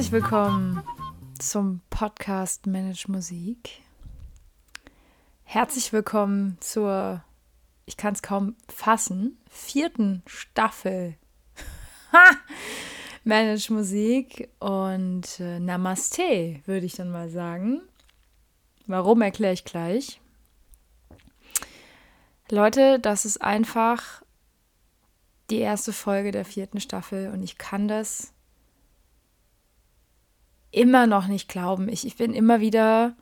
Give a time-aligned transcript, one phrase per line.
[0.00, 0.82] Herzlich willkommen
[1.38, 3.82] zum Podcast Manage Musik.
[5.44, 7.22] Herzlich willkommen zur,
[7.84, 11.16] ich kann es kaum fassen, vierten Staffel!
[13.24, 17.82] Manage Musik und äh, Namaste, würde ich dann mal sagen.
[18.86, 20.18] Warum erkläre ich gleich.
[22.50, 24.22] Leute, das ist einfach
[25.50, 28.32] die erste Folge der vierten Staffel und ich kann das
[30.70, 31.88] immer noch nicht glauben.
[31.88, 33.16] Ich, ich bin immer wieder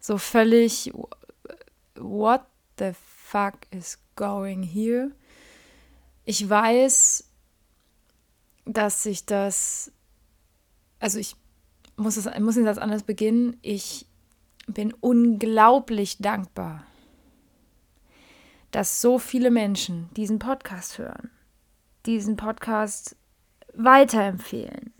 [0.00, 0.92] so völlig,
[1.94, 2.42] what
[2.78, 5.10] the fuck is going here?
[6.24, 7.28] Ich weiß,
[8.64, 9.92] dass sich das,
[11.00, 11.36] also ich
[11.96, 13.56] muss, es, muss den Satz anders beginnen.
[13.62, 14.06] Ich
[14.66, 16.86] bin unglaublich dankbar,
[18.70, 21.30] dass so viele Menschen diesen Podcast hören,
[22.06, 23.16] diesen Podcast
[23.74, 24.92] weiterempfehlen,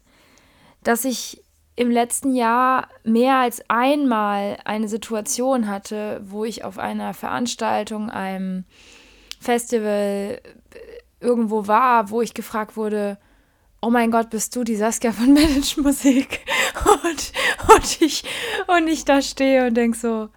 [0.82, 1.43] dass ich
[1.76, 8.64] im letzten Jahr mehr als einmal eine Situation hatte, wo ich auf einer Veranstaltung, einem
[9.40, 10.40] Festival
[11.20, 13.18] irgendwo war, wo ich gefragt wurde,
[13.82, 16.40] oh mein Gott, bist du die Saskia von Manage Musik?
[16.84, 17.32] Und,
[17.74, 18.24] und, ich,
[18.66, 20.28] und ich da stehe und denke so,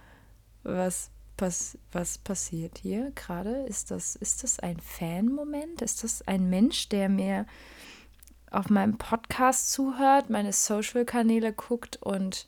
[0.63, 3.65] was, was, was passiert hier gerade?
[3.67, 5.81] Ist das, ist das ein Fan-Moment?
[5.81, 7.45] Ist das ein Mensch, der mir
[8.51, 12.47] auf meinem Podcast zuhört, meine Social-Kanäle guckt und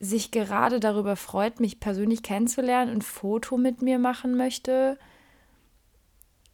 [0.00, 4.98] sich gerade darüber freut, mich persönlich kennenzulernen ein Foto mit mir machen möchte,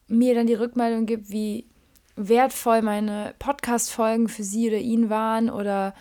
[0.06, 1.68] mir dann die Rückmeldung gibt, wie
[2.16, 5.94] wertvoll meine Podcast-Folgen für sie oder ihn waren oder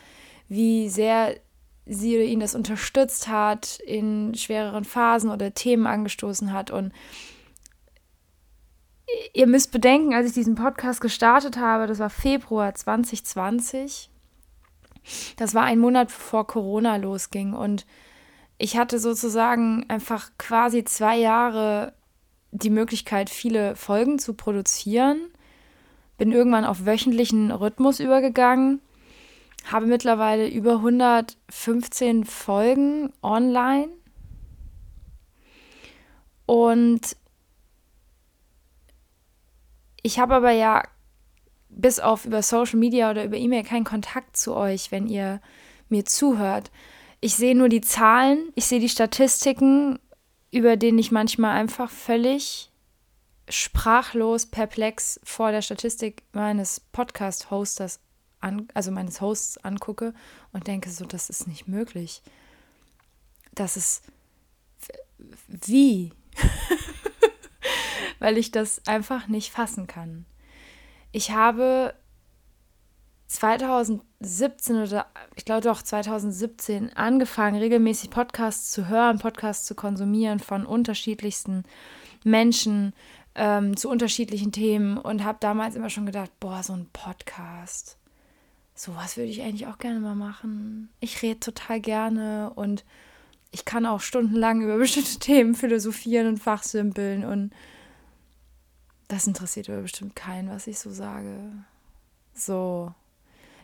[0.48, 1.36] wie sehr
[1.86, 6.72] sie oder ihn das unterstützt hat, in schwereren Phasen oder Themen angestoßen hat.
[6.72, 6.92] Und
[9.34, 14.10] ihr müsst bedenken, als ich diesen Podcast gestartet habe, das war Februar 2020.
[15.38, 17.86] Das war ein Monat bevor Corona losging und
[18.58, 21.94] ich hatte sozusagen einfach quasi zwei Jahre
[22.52, 25.20] die Möglichkeit, viele Folgen zu produzieren.
[26.18, 28.82] Bin irgendwann auf wöchentlichen Rhythmus übergegangen,
[29.72, 33.90] habe mittlerweile über 115 Folgen online
[36.46, 37.16] und
[40.04, 40.84] ich habe aber ja
[41.70, 45.42] bis auf über Social Media oder über E-Mail keinen Kontakt zu euch, wenn ihr
[45.88, 46.72] mir zuhört.
[47.22, 50.00] Ich sehe nur die Zahlen, ich sehe die Statistiken,
[50.52, 52.72] über denen ich manchmal einfach völlig
[53.50, 58.00] sprachlos, perplex vor der Statistik meines Podcast-Hosters,
[58.74, 60.14] also meines Hosts angucke
[60.54, 62.22] und denke so, das ist nicht möglich.
[63.54, 64.04] Das ist
[65.48, 66.14] wie?
[68.20, 70.26] weil ich das einfach nicht fassen kann.
[71.12, 71.94] Ich habe
[73.28, 80.66] 2017 oder ich glaube doch 2017 angefangen, regelmäßig Podcasts zu hören, Podcasts zu konsumieren von
[80.66, 81.64] unterschiedlichsten
[82.24, 82.94] Menschen
[83.36, 87.98] ähm, zu unterschiedlichen Themen und habe damals immer schon gedacht, boah, so ein Podcast,
[88.74, 90.90] sowas würde ich eigentlich auch gerne mal machen.
[91.00, 92.84] Ich rede total gerne und
[93.52, 97.52] ich kann auch stundenlang über bestimmte Themen philosophieren und fachsimpeln und
[99.10, 101.36] das interessiert aber bestimmt keinen, was ich so sage.
[102.34, 102.94] So.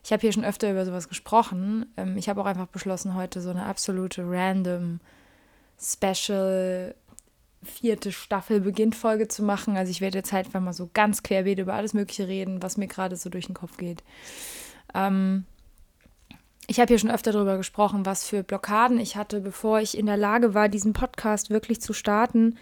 [0.03, 1.85] Ich habe hier schon öfter über sowas gesprochen.
[1.97, 4.99] Ähm, ich habe auch einfach beschlossen, heute so eine absolute random
[5.79, 6.95] Special
[7.63, 9.77] vierte Staffel Beginntfolge zu machen.
[9.77, 12.77] Also ich werde jetzt halt einfach mal so ganz querbeet über alles Mögliche reden, was
[12.77, 14.03] mir gerade so durch den Kopf geht.
[14.93, 15.45] Ähm,
[16.67, 20.07] ich habe hier schon öfter darüber gesprochen, was für Blockaden ich hatte, bevor ich in
[20.07, 22.57] der Lage war, diesen Podcast wirklich zu starten.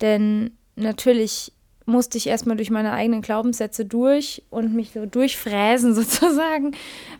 [0.00, 1.52] Denn natürlich
[1.86, 6.72] musste ich erstmal durch meine eigenen Glaubenssätze durch und mich so durchfräsen sozusagen,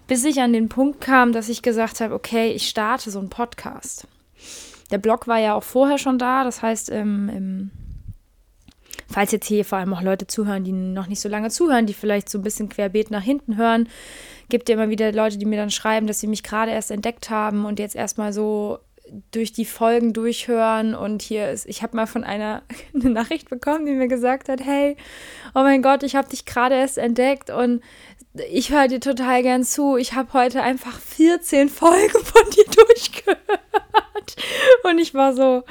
[0.06, 3.30] bis ich an den Punkt kam, dass ich gesagt habe, okay, ich starte so einen
[3.30, 4.07] Podcast.
[4.91, 7.71] Der Blog war ja auch vorher schon da, das heißt, im, im,
[9.09, 11.95] falls jetzt hier vor allem auch Leute zuhören, die noch nicht so lange zuhören, die
[11.95, 13.89] vielleicht so ein bisschen querbeet nach hinten hören,
[14.48, 17.30] gibt ja immer wieder Leute, die mir dann schreiben, dass sie mich gerade erst entdeckt
[17.30, 18.78] haben und jetzt erstmal so
[19.30, 22.62] durch die Folgen durchhören und hier ist, ich habe mal von einer
[22.94, 24.97] eine Nachricht bekommen, die mir gesagt hat, hey,
[25.54, 27.82] oh mein Gott, ich habe dich gerade erst entdeckt und
[28.50, 29.97] ich höre dir total gern zu.
[29.97, 34.36] Ich habe heute einfach 14 Folgen von dir durchgehört.
[34.82, 35.64] Und ich war so,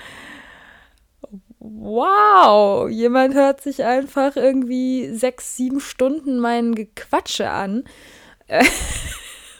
[1.59, 7.83] wow, jemand hört sich einfach irgendwie sechs, sieben Stunden meinen Gequatsche an.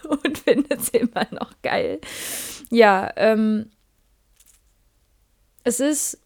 [0.08, 2.00] Und findet es immer noch geil
[2.70, 3.70] ja, ähm,
[5.64, 6.20] es ist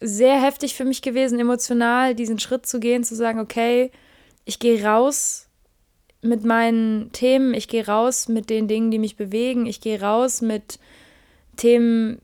[0.00, 3.90] sehr heftig für mich gewesen, emotional diesen Schritt zu gehen, zu sagen, okay,
[4.44, 5.46] ich gehe raus
[6.22, 10.40] mit meinen Themen, ich gehe raus mit den Dingen, die mich bewegen, ich gehe raus
[10.40, 10.78] mit
[11.56, 12.20] Themen,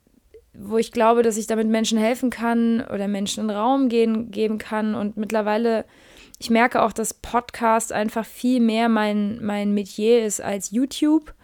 [0.54, 4.58] wo ich glaube, dass ich damit Menschen helfen kann oder Menschen einen Raum gehen, geben
[4.58, 4.94] kann.
[4.94, 5.84] Und mittlerweile,
[6.38, 11.34] ich merke auch, dass Podcast einfach viel mehr mein, mein Metier ist als YouTube.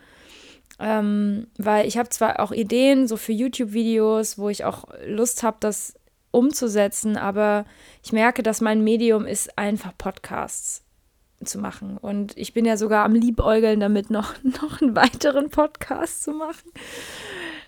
[0.83, 5.59] Ähm, weil ich habe zwar auch Ideen so für YouTube-Videos, wo ich auch Lust habe,
[5.61, 5.95] das
[6.33, 7.65] umzusetzen, aber
[8.03, 10.83] ich merke, dass mein Medium ist einfach Podcasts
[11.45, 11.99] zu machen.
[11.99, 16.73] Und ich bin ja sogar am Liebäugeln damit, noch, noch einen weiteren Podcast zu machen.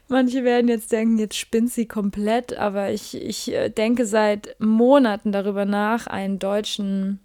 [0.08, 5.30] Manche werden jetzt denken, jetzt spinnt sie komplett, aber ich, ich äh, denke seit Monaten
[5.30, 7.20] darüber nach, einen deutschen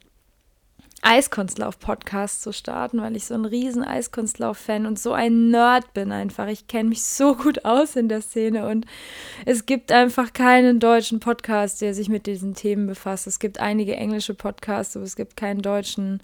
[1.01, 6.47] Eiskunstlauf-Podcast zu starten, weil ich so ein riesen Eiskunstlauf-Fan und so ein Nerd bin einfach.
[6.47, 8.85] Ich kenne mich so gut aus in der Szene und
[9.45, 13.27] es gibt einfach keinen deutschen Podcast, der sich mit diesen Themen befasst.
[13.27, 16.21] Es gibt einige englische Podcasts, aber es gibt keinen deutschen,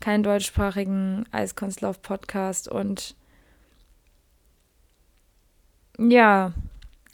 [0.00, 3.14] keinen deutschsprachigen Eiskunstlauf-Podcast und
[5.98, 6.52] ja,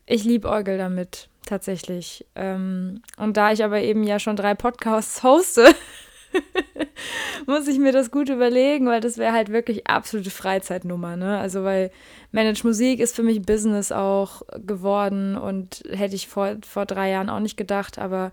[0.06, 2.26] ich liebe Orgel damit, tatsächlich.
[2.34, 5.74] Ähm, und da ich aber eben ja schon drei Podcasts hoste,
[7.46, 11.38] muss ich mir das gut überlegen, weil das wäre halt wirklich absolute Freizeitnummer, ne?
[11.38, 11.90] Also weil
[12.30, 17.30] Manage Musik ist für mich Business auch geworden und hätte ich vor, vor drei Jahren
[17.30, 18.32] auch nicht gedacht, aber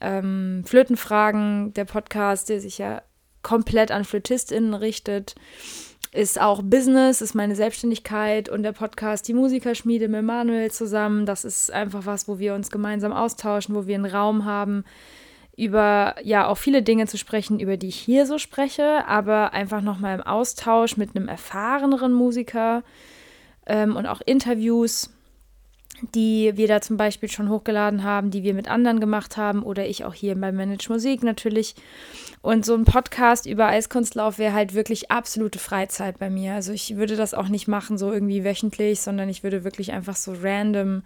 [0.00, 3.02] ähm, Flötenfragen, der Podcast, der sich ja
[3.42, 5.34] komplett an FlötistInnen richtet,
[6.12, 11.26] ist auch Business, ist meine Selbstständigkeit und der Podcast Die Musikerschmiede mit Manuel zusammen.
[11.26, 14.84] Das ist einfach was, wo wir uns gemeinsam austauschen, wo wir einen Raum haben,
[15.58, 19.82] über ja auch viele Dinge zu sprechen, über die ich hier so spreche, aber einfach
[19.82, 22.84] nochmal im Austausch mit einem erfahreneren Musiker
[23.66, 25.10] ähm, und auch Interviews
[26.14, 29.86] die wir da zum Beispiel schon hochgeladen haben, die wir mit anderen gemacht haben oder
[29.86, 31.74] ich auch hier bei Manage Musik natürlich.
[32.40, 36.54] Und so ein Podcast über Eiskunstlauf wäre halt wirklich absolute Freizeit bei mir.
[36.54, 40.16] Also ich würde das auch nicht machen, so irgendwie wöchentlich, sondern ich würde wirklich einfach
[40.16, 41.02] so random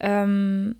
[0.00, 0.76] ähm,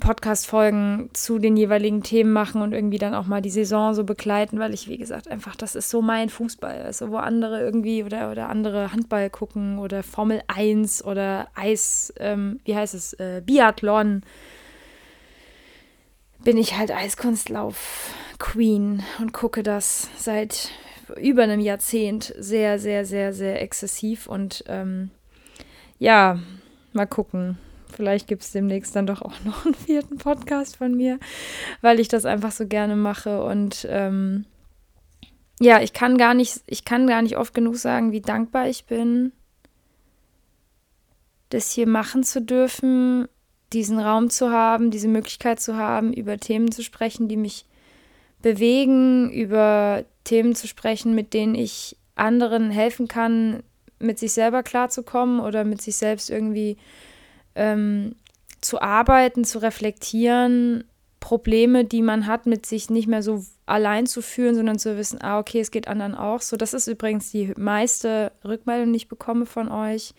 [0.00, 4.58] Podcast-Folgen zu den jeweiligen Themen machen und irgendwie dann auch mal die Saison so begleiten,
[4.58, 6.82] weil ich, wie gesagt, einfach, das ist so mein Fußball.
[6.82, 12.60] Also, wo andere irgendwie oder, oder andere Handball gucken oder Formel 1 oder Eis, ähm,
[12.64, 14.22] wie heißt es, äh, Biathlon,
[16.44, 20.70] bin ich halt Eiskunstlauf-Queen und gucke das seit
[21.20, 25.10] über einem Jahrzehnt sehr, sehr, sehr, sehr exzessiv und ähm,
[25.98, 26.38] ja,
[26.92, 27.58] mal gucken
[27.98, 31.18] Vielleicht gibt es demnächst dann doch auch noch einen vierten Podcast von mir,
[31.80, 33.42] weil ich das einfach so gerne mache.
[33.42, 34.44] Und ähm,
[35.58, 38.84] ja, ich kann gar nicht, ich kann gar nicht oft genug sagen, wie dankbar ich
[38.84, 39.32] bin,
[41.48, 43.26] das hier machen zu dürfen,
[43.72, 47.66] diesen Raum zu haben, diese Möglichkeit zu haben, über Themen zu sprechen, die mich
[48.42, 53.64] bewegen, über Themen zu sprechen, mit denen ich anderen helfen kann,
[53.98, 56.76] mit sich selber klarzukommen oder mit sich selbst irgendwie
[57.54, 58.14] ähm,
[58.60, 60.84] zu arbeiten, zu reflektieren,
[61.20, 65.20] Probleme, die man hat, mit sich nicht mehr so allein zu fühlen, sondern zu wissen,
[65.20, 66.56] ah, okay, es geht anderen auch so.
[66.56, 70.14] Das ist übrigens die meiste Rückmeldung, die ich bekomme von euch,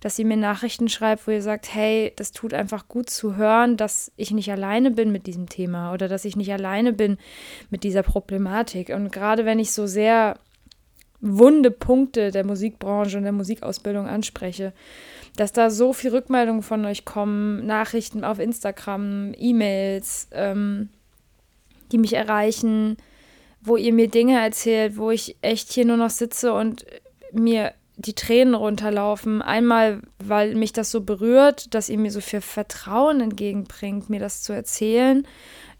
[0.00, 3.76] dass ihr mir Nachrichten schreibt, wo ihr sagt, hey, das tut einfach gut zu hören,
[3.76, 7.18] dass ich nicht alleine bin mit diesem Thema oder dass ich nicht alleine bin
[7.70, 8.88] mit dieser Problematik.
[8.88, 10.38] Und gerade wenn ich so sehr
[11.20, 14.72] wunde Punkte der Musikbranche und der Musikausbildung anspreche,
[15.36, 20.90] dass da so viel Rückmeldungen von euch kommen, Nachrichten auf Instagram, E-Mails, ähm,
[21.90, 22.96] die mich erreichen,
[23.60, 26.84] wo ihr mir Dinge erzählt, wo ich echt hier nur noch sitze und
[27.32, 27.72] mir
[28.06, 29.42] die Tränen runterlaufen.
[29.42, 34.42] Einmal, weil mich das so berührt, dass ihr mir so viel Vertrauen entgegenbringt, mir das
[34.42, 35.26] zu erzählen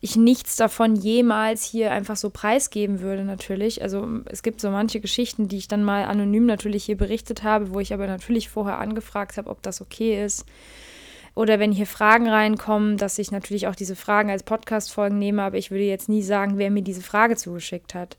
[0.04, 3.82] ich nichts davon jemals hier einfach so preisgeben würde, natürlich.
[3.82, 7.72] Also es gibt so manche Geschichten, die ich dann mal anonym natürlich hier berichtet habe,
[7.72, 10.44] wo ich aber natürlich vorher angefragt habe, ob das okay ist.
[11.36, 15.56] Oder wenn hier Fragen reinkommen, dass ich natürlich auch diese Fragen als Podcast-Folgen nehme, aber
[15.56, 18.16] ich würde jetzt nie sagen, wer mir diese Frage zugeschickt hat.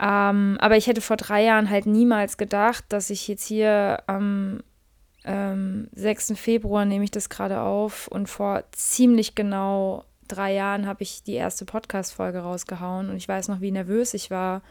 [0.00, 4.60] Ähm, aber ich hätte vor drei Jahren halt niemals gedacht, dass ich jetzt hier am
[5.24, 6.34] ähm, 6.
[6.36, 11.34] Februar nehme ich das gerade auf und vor ziemlich genau drei Jahren habe ich die
[11.34, 14.62] erste Podcast-Folge rausgehauen und ich weiß noch, wie nervös ich war,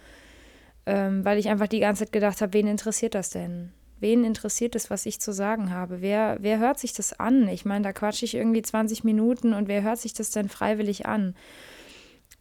[0.85, 3.71] ähm, weil ich einfach die ganze Zeit gedacht habe, wen interessiert das denn?
[3.99, 6.01] Wen interessiert es, was ich zu sagen habe?
[6.01, 7.47] Wer, wer hört sich das an?
[7.47, 11.07] Ich meine, da quatsche ich irgendwie 20 Minuten und wer hört sich das denn freiwillig
[11.07, 11.35] an?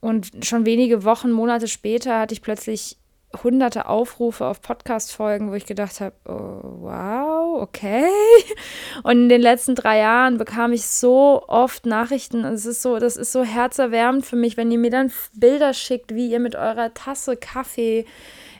[0.00, 2.98] Und schon wenige Wochen, Monate später hatte ich plötzlich
[3.42, 8.06] hunderte Aufrufe auf Podcast-Folgen, wo ich gedacht habe, oh, wow, okay.
[9.02, 12.44] Und in den letzten drei Jahren bekam ich so oft Nachrichten.
[12.44, 16.14] Es ist so, das ist so herzerwärmend für mich, wenn ihr mir dann Bilder schickt,
[16.14, 18.06] wie ihr mit eurer Tasse Kaffee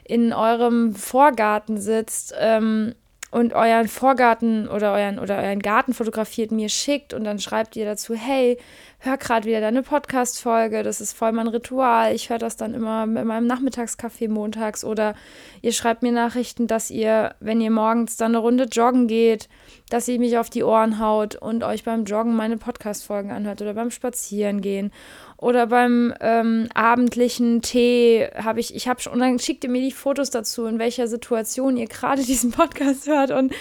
[0.03, 2.33] in eurem Vorgarten sitzt.
[2.37, 2.95] Ähm,
[3.37, 7.85] und euren Vorgarten oder euren oder euren Garten fotografiert, mir schickt und dann schreibt ihr
[7.85, 8.57] dazu, hey,
[8.99, 12.15] hör gerade wieder deine Podcast-Folge, das ist voll mein Ritual.
[12.15, 14.83] Ich höre das dann immer mit meinem Nachmittagskaffee montags.
[14.83, 15.13] Oder
[15.61, 19.49] ihr schreibt mir Nachrichten, dass ihr, wenn ihr morgens dann eine Runde joggen geht,
[19.89, 23.75] dass ihr mich auf die Ohren haut und euch beim Joggen meine Podcast-Folgen anhört oder
[23.75, 24.91] beim Spazierengehen
[25.37, 29.81] oder beim ähm, abendlichen Tee habe ich, ich habe schon, und dann schickt ihr mir
[29.81, 33.29] die Fotos dazu, in welcher Situation ihr gerade diesen Podcast hört.
[33.29, 33.53] Und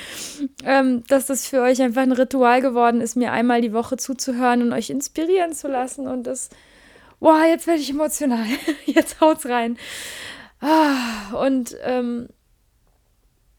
[0.64, 4.62] ähm, dass das für euch einfach ein Ritual geworden ist, mir einmal die Woche zuzuhören
[4.62, 6.06] und euch inspirieren zu lassen.
[6.06, 6.48] Und das,
[7.20, 8.46] boah, jetzt werde ich emotional,
[8.86, 9.76] jetzt haut's rein.
[10.60, 12.28] Ah, und ähm,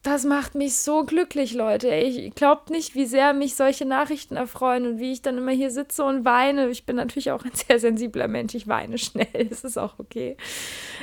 [0.08, 1.88] das macht mich so glücklich, Leute.
[1.94, 5.70] Ich glaubt nicht, wie sehr mich solche Nachrichten erfreuen und wie ich dann immer hier
[5.70, 6.70] sitze und weine.
[6.70, 8.54] Ich bin natürlich auch ein sehr sensibler Mensch.
[8.54, 9.28] Ich weine schnell.
[9.50, 10.36] Es ist auch okay.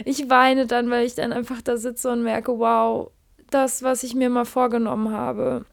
[0.05, 3.11] Ich weine dann, weil ich dann einfach da sitze und merke, wow,
[3.51, 5.65] das, was ich mir mal vorgenommen habe,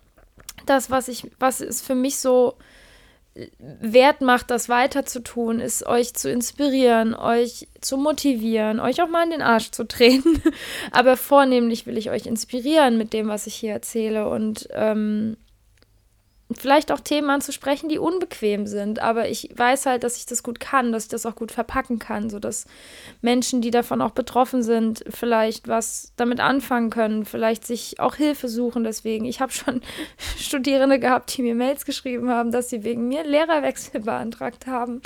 [0.66, 2.56] das, was ich, was ist für mich so
[3.58, 9.30] wert macht, das weiterzutun, ist euch zu inspirieren, euch zu motivieren, euch auch mal in
[9.30, 10.42] den Arsch zu treten.
[10.90, 15.36] Aber vornehmlich will ich euch inspirieren mit dem, was ich hier erzähle und ähm,
[16.58, 19.00] vielleicht auch Themen anzusprechen, die unbequem sind.
[19.00, 21.98] Aber ich weiß halt, dass ich das gut kann, dass ich das auch gut verpacken
[21.98, 22.66] kann, sodass
[23.20, 28.48] Menschen, die davon auch betroffen sind, vielleicht was damit anfangen können, vielleicht sich auch Hilfe
[28.48, 28.84] suchen.
[28.84, 29.80] Deswegen, ich habe schon
[30.38, 35.02] Studierende gehabt, die mir Mails geschrieben haben, dass sie wegen mir Lehrerwechsel beantragt haben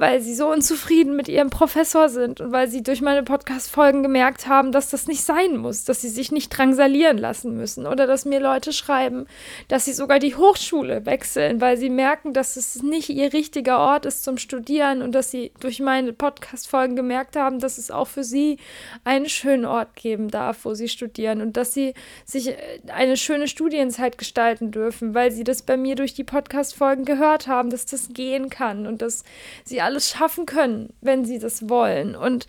[0.00, 4.46] weil sie so unzufrieden mit ihrem Professor sind und weil sie durch meine Podcast-Folgen gemerkt
[4.46, 8.24] haben, dass das nicht sein muss, dass sie sich nicht drangsalieren lassen müssen oder dass
[8.24, 9.26] mir Leute schreiben,
[9.68, 14.06] dass sie sogar die Hochschule wechseln, weil sie merken, dass es nicht ihr richtiger Ort
[14.06, 18.24] ist zum Studieren und dass sie durch meine Podcast-Folgen gemerkt haben, dass es auch für
[18.24, 18.56] sie
[19.04, 22.56] einen schönen Ort geben darf, wo sie studieren und dass sie sich äh,
[22.88, 27.70] eine schöne Studienzeit gestalten dürfen, weil sie das bei mir durch die Podcast-Folgen gehört haben,
[27.70, 29.24] dass das gehen kann und dass
[29.64, 32.14] sie alle alles schaffen können, wenn sie das wollen.
[32.14, 32.46] Und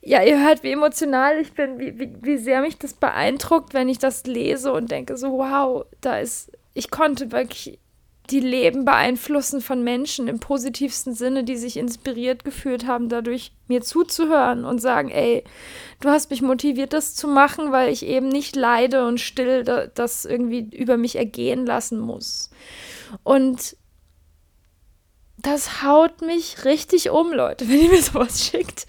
[0.00, 3.88] ja, ihr hört, wie emotional ich bin, wie, wie, wie sehr mich das beeindruckt, wenn
[3.88, 7.78] ich das lese und denke so, wow, da ist, ich konnte wirklich
[8.30, 13.80] die Leben beeinflussen von Menschen im positivsten Sinne, die sich inspiriert gefühlt haben, dadurch mir
[13.80, 15.44] zuzuhören und sagen, ey,
[16.00, 19.64] du hast mich motiviert, das zu machen, weil ich eben nicht leide und still
[19.94, 22.50] das irgendwie über mich ergehen lassen muss.
[23.24, 23.76] Und
[25.38, 28.86] das haut mich richtig um, Leute, wenn ihr mir sowas schickt.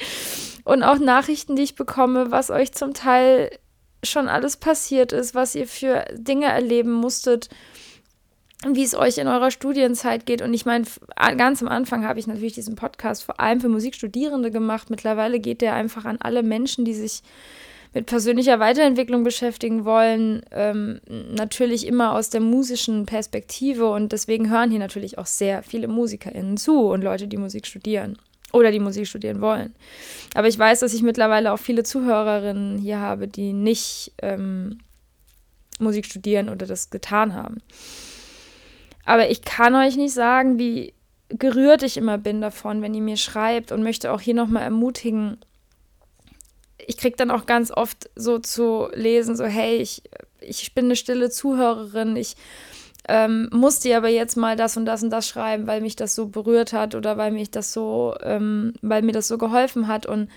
[0.70, 3.50] Und auch Nachrichten, die ich bekomme, was euch zum Teil
[4.04, 7.50] schon alles passiert ist, was ihr für Dinge erleben musstet,
[8.68, 10.44] wie es euch in eurer Studienzeit geht.
[10.44, 10.86] Und ich meine,
[11.38, 14.92] ganz am Anfang habe ich natürlich diesen Podcast vor allem für Musikstudierende gemacht.
[14.92, 17.24] Mittlerweile geht der einfach an alle Menschen, die sich
[17.96, 24.70] mit persönlicher Weiterentwicklung beschäftigen wollen, ähm, natürlich immer aus der musischen Perspektive und deswegen hören
[24.70, 28.20] hier natürlich auch sehr viele MusikerInnen zu und Leute, die Musik studieren
[28.52, 29.76] oder die Musik studieren wollen.
[30.34, 34.80] Aber ich weiß, dass ich mittlerweile auch viele Zuhörerinnen hier habe, die nicht ähm,
[35.80, 37.62] Musik studieren oder das getan haben.
[39.06, 40.94] Aber ich kann euch nicht sagen, wie
[41.30, 45.38] gerührt ich immer bin davon, wenn ihr mir schreibt und möchte auch hier nochmal ermutigen,
[46.86, 50.02] ich kriege dann auch ganz oft so zu lesen, so, hey, ich,
[50.42, 52.36] ich bin eine stille Zuhörerin, ich
[53.10, 56.28] ähm, musste aber jetzt mal das und das und das schreiben, weil mich das so
[56.28, 60.06] berührt hat oder weil mich das so, ähm, weil mir das so geholfen hat.
[60.06, 60.30] Und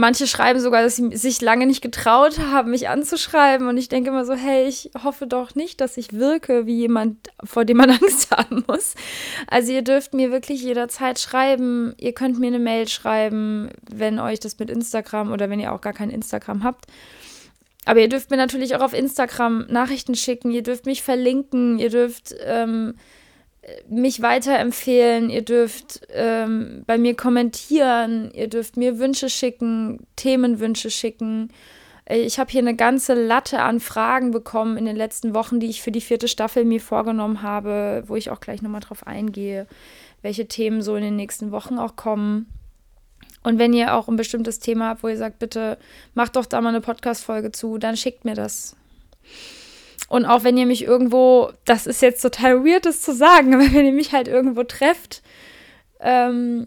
[0.00, 3.66] Manche schreiben sogar, dass sie sich lange nicht getraut haben, mich anzuschreiben.
[3.66, 7.16] Und ich denke immer so, hey, ich hoffe doch nicht, dass ich wirke wie jemand,
[7.42, 8.94] vor dem man Angst haben muss.
[9.48, 11.94] Also ihr dürft mir wirklich jederzeit schreiben.
[11.98, 15.80] Ihr könnt mir eine Mail schreiben, wenn euch das mit Instagram oder wenn ihr auch
[15.80, 16.86] gar kein Instagram habt.
[17.88, 20.50] Aber ihr dürft mir natürlich auch auf Instagram Nachrichten schicken.
[20.50, 21.78] Ihr dürft mich verlinken.
[21.78, 22.96] Ihr dürft ähm,
[23.88, 31.48] mich weiterempfehlen, ihr dürft ähm, bei mir kommentieren, ihr dürft mir Wünsche schicken, Themenwünsche schicken.
[32.04, 35.68] Äh, ich habe hier eine ganze Latte an Fragen bekommen in den letzten Wochen, die
[35.68, 39.66] ich für die vierte Staffel mir vorgenommen habe, wo ich auch gleich nochmal drauf eingehe,
[40.20, 42.46] welche Themen so in den nächsten Wochen auch kommen.
[43.48, 45.78] Und wenn ihr auch ein bestimmtes Thema habt, wo ihr sagt, bitte
[46.12, 48.76] macht doch da mal eine Podcast-Folge zu, dann schickt mir das.
[50.10, 53.72] Und auch wenn ihr mich irgendwo, das ist jetzt total weird, das zu sagen, aber
[53.72, 55.22] wenn ihr mich halt irgendwo trefft,
[56.00, 56.66] ähm,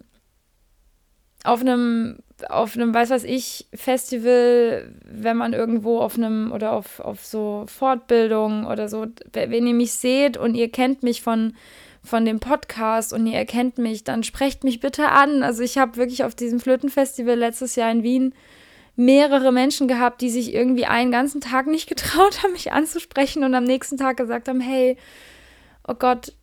[1.43, 2.17] auf einem
[2.49, 7.65] auf einem, weiß was ich, Festival, wenn man irgendwo auf einem oder auf, auf so
[7.67, 11.53] Fortbildung oder so, wenn ihr mich seht und ihr kennt mich von,
[12.03, 15.43] von dem Podcast und ihr erkennt mich, dann sprecht mich bitte an.
[15.43, 18.33] Also ich habe wirklich auf diesem Flötenfestival letztes Jahr in Wien
[18.95, 23.55] mehrere Menschen gehabt, die sich irgendwie einen ganzen Tag nicht getraut haben, mich anzusprechen und
[23.55, 24.97] am nächsten Tag gesagt haben, hey,
[25.87, 26.33] oh Gott,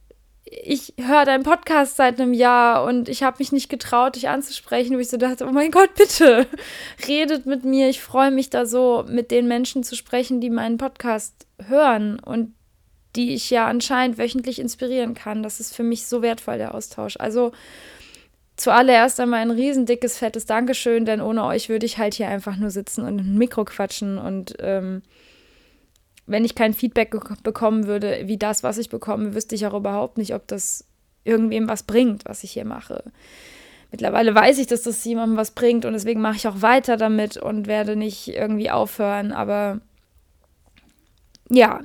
[0.51, 4.97] ich höre deinen Podcast seit einem Jahr und ich habe mich nicht getraut, dich anzusprechen,
[4.97, 6.47] wo ich so dachte, oh mein Gott, bitte,
[7.07, 7.89] redet mit mir.
[7.89, 12.55] Ich freue mich da so, mit den Menschen zu sprechen, die meinen Podcast hören und
[13.19, 15.43] die ich ja anscheinend wöchentlich inspirieren kann.
[15.43, 17.17] Das ist für mich so wertvoll, der Austausch.
[17.19, 17.51] Also
[18.57, 22.71] zuallererst einmal ein riesendickes, fettes Dankeschön, denn ohne euch würde ich halt hier einfach nur
[22.71, 25.03] sitzen und ein Mikro quatschen und ähm,
[26.27, 27.11] wenn ich kein Feedback
[27.43, 30.85] bekommen würde, wie das, was ich bekomme, wüsste ich auch überhaupt nicht, ob das
[31.25, 33.03] irgendwem was bringt, was ich hier mache.
[33.91, 37.39] Mittlerweile weiß ich, dass das jemandem was bringt und deswegen mache ich auch weiter damit
[37.39, 39.33] und werde nicht irgendwie aufhören.
[39.33, 39.81] Aber
[41.49, 41.81] ja,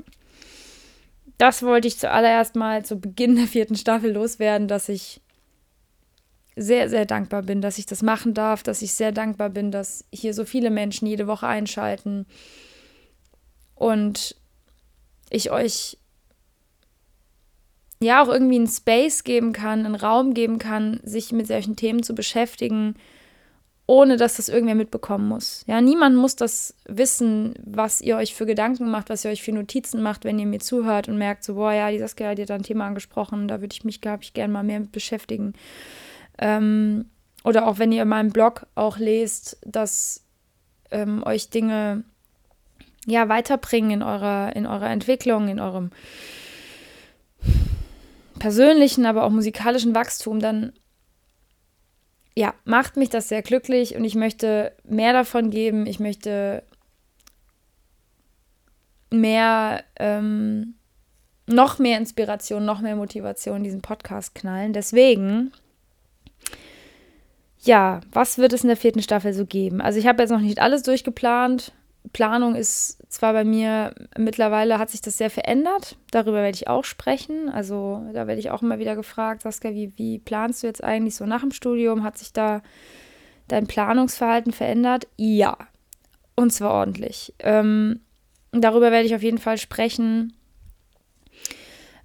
[1.37, 5.21] das wollte ich zuallererst mal zu Beginn der vierten Staffel loswerden, dass ich
[6.55, 10.05] sehr, sehr dankbar bin, dass ich das machen darf, dass ich sehr dankbar bin, dass
[10.11, 12.25] hier so viele Menschen jede Woche einschalten.
[13.75, 14.35] Und
[15.29, 15.97] ich euch
[17.99, 22.03] ja auch irgendwie einen Space geben kann, einen Raum geben kann, sich mit solchen Themen
[22.03, 22.95] zu beschäftigen,
[23.85, 25.63] ohne dass das irgendwer mitbekommen muss.
[25.67, 29.51] Ja, niemand muss das wissen, was ihr euch für Gedanken macht, was ihr euch für
[29.51, 32.55] Notizen macht, wenn ihr mir zuhört und merkt, so, boah, ja, die Saskia hat da
[32.55, 35.53] ein Thema angesprochen, da würde ich mich, glaube ich, gerne mal mehr mit beschäftigen.
[36.37, 37.05] Ähm,
[37.43, 40.23] oder auch wenn ihr in meinem Blog auch lest, dass
[40.91, 42.05] ähm, euch Dinge
[43.05, 45.91] ja, weiterbringen in eurer, in eurer Entwicklung, in eurem
[48.39, 50.71] persönlichen, aber auch musikalischen Wachstum, dann
[52.35, 55.85] ja, macht mich das sehr glücklich und ich möchte mehr davon geben.
[55.85, 56.63] Ich möchte
[59.11, 60.75] mehr, ähm,
[61.45, 64.73] noch mehr Inspiration, noch mehr Motivation in diesen Podcast knallen.
[64.73, 65.51] Deswegen,
[67.59, 69.79] ja, was wird es in der vierten Staffel so geben?
[69.79, 71.71] Also ich habe jetzt noch nicht alles durchgeplant.
[72.11, 75.97] Planung ist zwar bei mir mittlerweile hat sich das sehr verändert.
[76.11, 77.49] Darüber werde ich auch sprechen.
[77.49, 81.15] Also da werde ich auch immer wieder gefragt, Saskia, wie, wie planst du jetzt eigentlich
[81.15, 82.03] so nach dem Studium?
[82.03, 82.61] Hat sich da
[83.47, 85.07] dein Planungsverhalten verändert?
[85.17, 85.57] Ja.
[86.35, 87.33] Und zwar ordentlich.
[87.39, 88.01] Ähm,
[88.51, 90.33] darüber werde ich auf jeden Fall sprechen.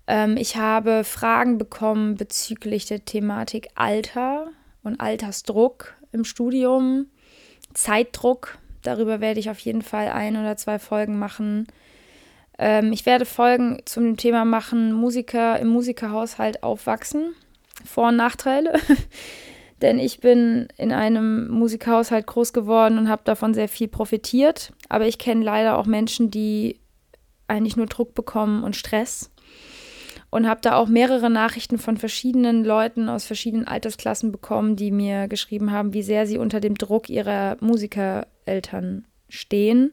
[0.07, 4.49] Ähm, ich habe Fragen bekommen bezüglich der Thematik Alter
[4.83, 7.07] und Altersdruck im Studium,
[7.75, 8.59] Zeitdruck
[8.89, 11.67] Darüber werde ich auf jeden Fall ein oder zwei Folgen machen.
[12.59, 17.35] Ähm, ich werde Folgen zum Thema machen, Musiker im Musikerhaushalt aufwachsen.
[17.85, 18.81] Vor- und Nachteile.
[19.83, 24.73] Denn ich bin in einem Musikerhaushalt groß geworden und habe davon sehr viel profitiert.
[24.89, 26.81] Aber ich kenne leider auch Menschen, die
[27.47, 29.31] eigentlich nur Druck bekommen und Stress.
[30.31, 35.27] Und habe da auch mehrere Nachrichten von verschiedenen Leuten aus verschiedenen Altersklassen bekommen, die mir
[35.27, 39.91] geschrieben haben, wie sehr sie unter dem Druck ihrer Musiker Eltern stehen.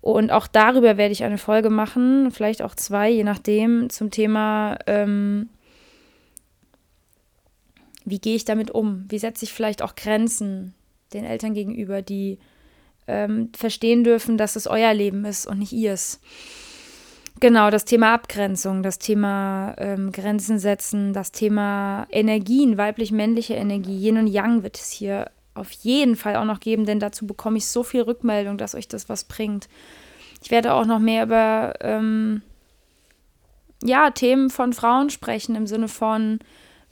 [0.00, 4.76] Und auch darüber werde ich eine Folge machen, vielleicht auch zwei, je nachdem, zum Thema,
[4.86, 5.48] ähm,
[8.04, 9.06] wie gehe ich damit um?
[9.08, 10.74] Wie setze ich vielleicht auch Grenzen
[11.14, 12.38] den Eltern gegenüber, die
[13.06, 16.20] ähm, verstehen dürfen, dass es euer Leben ist und nicht ihrs.
[17.40, 24.18] Genau, das Thema Abgrenzung, das Thema ähm, Grenzen setzen, das Thema Energien, weiblich-männliche Energie, Yin
[24.18, 27.66] und Yang wird es hier auf jeden Fall auch noch geben, denn dazu bekomme ich
[27.66, 29.68] so viel Rückmeldung, dass euch das was bringt.
[30.42, 32.42] Ich werde auch noch mehr über ähm,
[33.82, 36.38] ja, Themen von Frauen sprechen, im Sinne von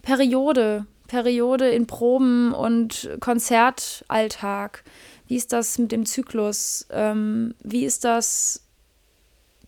[0.02, 4.84] Periode, Periode in Proben und Konzertalltag.
[5.26, 6.86] Wie ist das mit dem Zyklus?
[6.90, 8.62] Ähm, wie ist das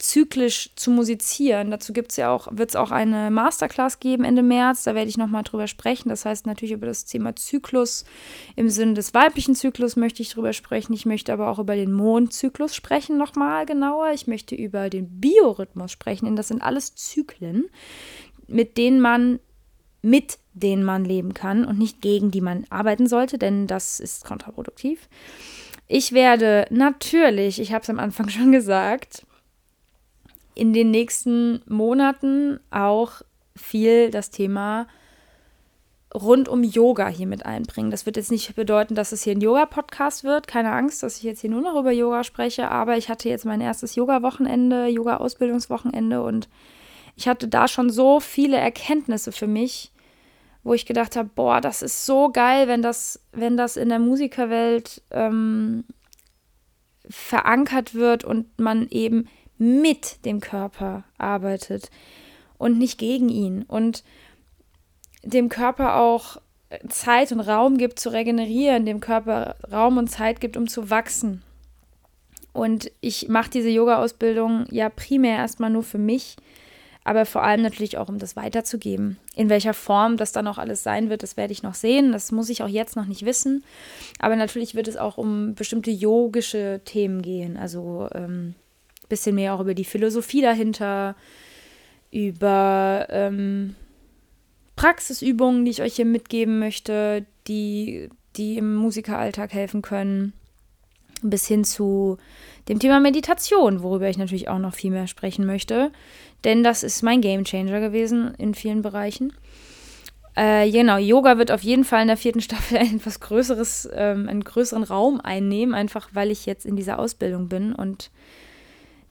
[0.04, 1.70] zyklisch zu musizieren.
[1.70, 4.84] Dazu gibt's ja auch, wird es auch eine Masterclass geben Ende März.
[4.84, 6.10] Da werde ich nochmal drüber sprechen.
[6.10, 8.04] Das heißt natürlich über das Thema Zyklus.
[8.54, 10.92] Im Sinne des weiblichen Zyklus möchte ich drüber sprechen.
[10.92, 14.10] Ich möchte aber auch über den Mondzyklus sprechen nochmal genauer.
[14.12, 17.64] Ich möchte über den Biorhythmus sprechen, denn das sind alles Zyklen,
[18.46, 19.40] mit denen man
[20.02, 24.26] mit denen man leben kann und nicht gegen die man arbeiten sollte, denn das ist
[24.26, 25.08] kontraproduktiv.
[25.88, 29.24] Ich werde natürlich, ich habe es am Anfang schon gesagt,
[30.54, 33.22] in den nächsten Monaten auch
[33.56, 34.86] viel das Thema
[36.14, 37.90] rund um Yoga hier mit einbringen.
[37.90, 40.46] Das wird jetzt nicht bedeuten, dass es hier ein Yoga-Podcast wird.
[40.46, 43.44] Keine Angst, dass ich jetzt hier nur noch über Yoga spreche, aber ich hatte jetzt
[43.44, 46.48] mein erstes Yoga-Wochenende, Yoga-Ausbildungswochenende und
[47.16, 49.92] ich hatte da schon so viele Erkenntnisse für mich,
[50.62, 53.98] wo ich gedacht habe, boah, das ist so geil, wenn das, wenn das in der
[53.98, 55.84] Musikerwelt ähm,
[57.08, 61.90] verankert wird und man eben mit dem Körper arbeitet
[62.58, 64.04] und nicht gegen ihn und
[65.22, 66.38] dem Körper auch
[66.88, 71.42] Zeit und Raum gibt zu regenerieren, dem Körper Raum und Zeit gibt, um zu wachsen.
[72.52, 76.36] Und ich mache diese Yoga-Ausbildung ja primär erstmal nur für mich,
[77.02, 79.18] aber vor allem natürlich auch, um das weiterzugeben.
[79.34, 82.12] In welcher Form das dann auch alles sein wird, das werde ich noch sehen.
[82.12, 83.62] Das muss ich auch jetzt noch nicht wissen.
[84.20, 87.58] Aber natürlich wird es auch um bestimmte yogische Themen gehen.
[87.58, 88.54] Also ähm,
[89.08, 91.16] bisschen mehr auch über die Philosophie dahinter,
[92.10, 93.74] über ähm,
[94.76, 100.32] Praxisübungen, die ich euch hier mitgeben möchte, die, die im Musikeralltag helfen können.
[101.22, 102.18] Bis hin zu
[102.68, 105.90] dem Thema Meditation, worüber ich natürlich auch noch viel mehr sprechen möchte.
[106.44, 109.32] Denn das ist mein Game Changer gewesen in vielen Bereichen.
[110.36, 114.28] Äh, genau, Yoga wird auf jeden Fall in der vierten Staffel ein etwas größeres, ähm,
[114.28, 118.10] einen größeren Raum einnehmen, einfach weil ich jetzt in dieser Ausbildung bin und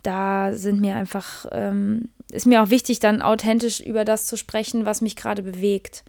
[0.03, 4.85] da sind mir einfach, ähm, ist mir auch wichtig, dann authentisch über das zu sprechen,
[4.85, 6.03] was mich gerade bewegt.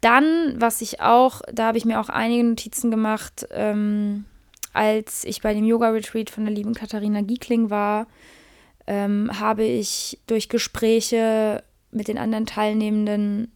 [0.00, 4.24] Dann, was ich auch, da habe ich mir auch einige Notizen gemacht, ähm,
[4.72, 8.06] als ich bei dem Yoga-Retreat von der lieben Katharina Giekling war,
[8.86, 13.52] ähm, habe ich durch Gespräche mit den anderen Teilnehmenden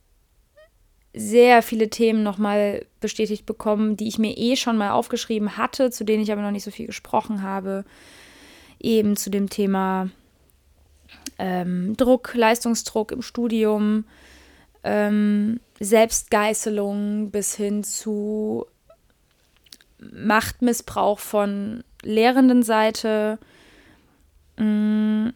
[1.14, 6.04] sehr viele Themen nochmal bestätigt bekommen, die ich mir eh schon mal aufgeschrieben hatte, zu
[6.04, 7.84] denen ich aber noch nicht so viel gesprochen habe.
[8.80, 10.10] Eben zu dem Thema
[11.38, 14.04] ähm, Druck, Leistungsdruck im Studium,
[14.84, 18.66] ähm, Selbstgeißelung bis hin zu
[19.98, 23.38] Machtmissbrauch von lehrenden Seite,
[24.56, 25.32] mh,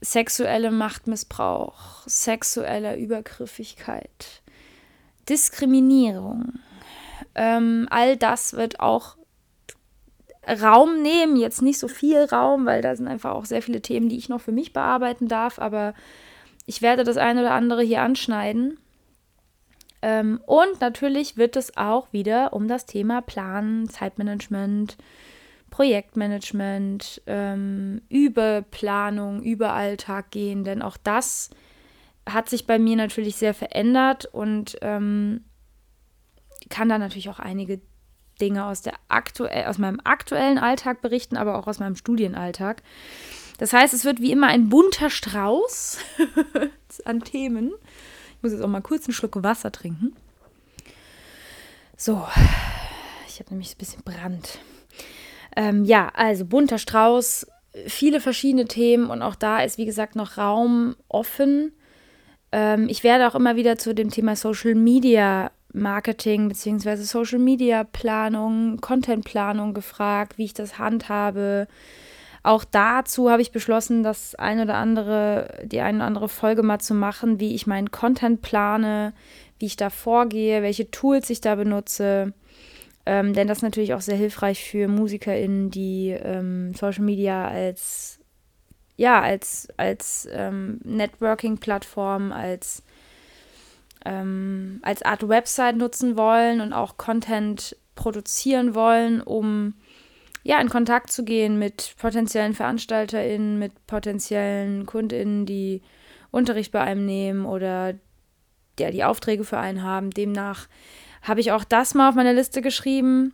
[0.00, 4.42] sexuelle Machtmissbrauch, sexuelle Übergriffigkeit,
[5.28, 6.60] Diskriminierung.
[7.34, 9.16] Ähm, all das wird auch
[10.48, 14.08] Raum nehmen, jetzt nicht so viel Raum, weil da sind einfach auch sehr viele Themen,
[14.08, 15.94] die ich noch für mich bearbeiten darf, aber
[16.66, 18.78] ich werde das eine oder andere hier anschneiden.
[20.02, 24.96] Ähm, und natürlich wird es auch wieder um das Thema Planen, Zeitmanagement,
[25.70, 31.50] Projektmanagement, ähm, Überplanung, Überalltag gehen, denn auch das
[32.28, 35.44] hat sich bei mir natürlich sehr verändert und ähm,
[36.70, 37.80] kann da natürlich auch einige
[38.40, 42.82] Dinge aus, der aktuell, aus meinem aktuellen Alltag berichten, aber auch aus meinem Studienalltag.
[43.58, 45.98] Das heißt, es wird wie immer ein bunter Strauß
[47.04, 47.72] an Themen.
[48.36, 50.14] Ich muss jetzt auch mal kurz einen Schluck Wasser trinken.
[51.96, 52.26] So,
[53.28, 54.58] ich habe nämlich ein bisschen Brand.
[55.56, 57.46] Ähm, ja, also bunter Strauß,
[57.86, 61.72] viele verschiedene Themen und auch da ist, wie gesagt, noch Raum offen.
[62.50, 66.96] Ähm, ich werde auch immer wieder zu dem Thema Social Media Marketing bzw.
[66.96, 71.66] Social Media Planung, Content Planung gefragt, wie ich das handhabe.
[72.42, 76.78] Auch dazu habe ich beschlossen, das ein oder andere, die eine oder andere Folge mal
[76.78, 79.14] zu machen, wie ich meinen Content plane,
[79.58, 82.34] wie ich da vorgehe, welche Tools ich da benutze.
[83.06, 88.20] Ähm, denn das ist natürlich auch sehr hilfreich für MusikerInnen, die ähm, Social Media als
[88.96, 92.83] ja, als, als ähm, Networking-Plattform, als
[94.04, 99.74] ähm, als Art Website nutzen wollen und auch Content produzieren wollen, um
[100.42, 105.82] ja in Kontakt zu gehen mit potenziellen VeranstalterInnen, mit potenziellen KundInnen, die
[106.30, 107.94] Unterricht bei einem nehmen oder
[108.78, 110.10] ja, die Aufträge für einen haben.
[110.10, 110.68] Demnach
[111.22, 113.32] habe ich auch das mal auf meine Liste geschrieben.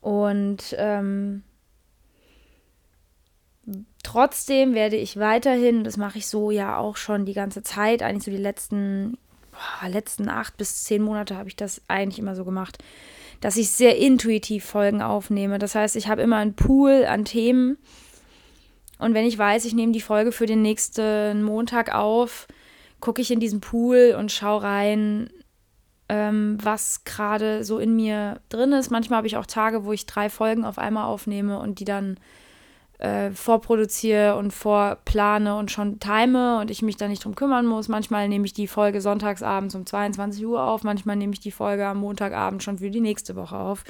[0.00, 1.42] Und ähm,
[4.02, 8.24] trotzdem werde ich weiterhin, das mache ich so ja auch schon die ganze Zeit, eigentlich
[8.24, 9.18] so die letzten
[9.86, 12.78] letzten acht bis zehn Monate habe ich das eigentlich immer so gemacht,
[13.40, 15.58] dass ich sehr intuitiv Folgen aufnehme.
[15.58, 17.78] Das heißt, ich habe immer einen Pool an Themen.
[18.98, 22.46] Und wenn ich weiß, ich nehme die Folge für den nächsten Montag auf,
[23.00, 25.30] gucke ich in diesen Pool und schaue rein,
[26.10, 28.90] ähm, was gerade so in mir drin ist.
[28.90, 32.18] Manchmal habe ich auch Tage, wo ich drei Folgen auf einmal aufnehme und die dann
[33.00, 37.88] äh, vorproduziere und vorplane und schon time und ich mich da nicht drum kümmern muss.
[37.88, 41.86] Manchmal nehme ich die Folge sonntagsabends um 22 Uhr auf, manchmal nehme ich die Folge
[41.86, 43.84] am Montagabend schon für die nächste Woche auf.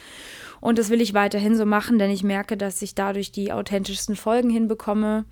[0.61, 4.14] Und das will ich weiterhin so machen, denn ich merke, dass ich dadurch die authentischsten
[4.14, 5.25] Folgen hinbekomme.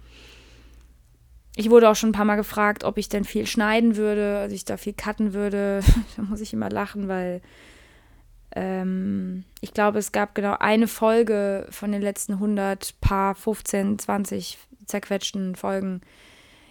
[1.54, 4.56] Ich wurde auch schon ein paar Mal gefragt, ob ich denn viel schneiden würde, also
[4.56, 5.82] ich da viel cutten würde.
[6.16, 7.42] da muss ich immer lachen, weil
[8.54, 14.58] ähm, ich glaube, es gab genau eine Folge von den letzten 100, paar 15, 20
[14.86, 16.00] zerquetschten Folgen,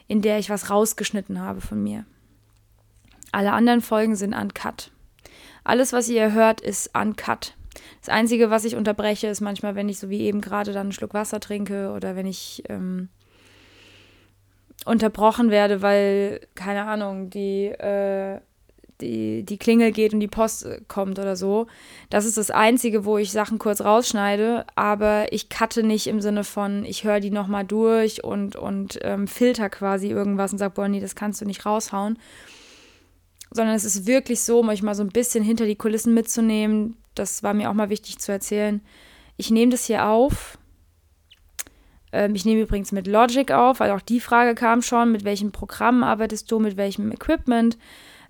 [0.07, 2.05] in der ich was rausgeschnitten habe von mir.
[3.31, 4.91] Alle anderen Folgen sind uncut.
[5.63, 7.55] Alles, was ihr hört, ist uncut.
[7.99, 10.91] Das Einzige, was ich unterbreche, ist manchmal, wenn ich so wie eben gerade dann einen
[10.93, 13.09] Schluck Wasser trinke oder wenn ich ähm,
[14.85, 18.39] unterbrochen werde, weil, keine Ahnung, die, äh,
[19.01, 21.67] die, die Klingel geht und die Post äh, kommt oder so.
[22.09, 26.43] Das ist das Einzige, wo ich Sachen kurz rausschneide, aber ich cutte nicht im Sinne
[26.43, 30.87] von, ich höre die nochmal durch und, und ähm, filter quasi irgendwas und sage, boah,
[30.87, 32.17] nee, das kannst du nicht raushauen.
[33.51, 36.97] Sondern es ist wirklich so, um euch mal so ein bisschen hinter die Kulissen mitzunehmen.
[37.15, 38.81] Das war mir auch mal wichtig zu erzählen.
[39.37, 40.57] Ich nehme das hier auf
[42.11, 45.51] ähm, ich nehme übrigens mit Logic auf, weil auch die Frage kam schon, mit welchem
[45.51, 47.77] Programm arbeitest du, mit welchem Equipment.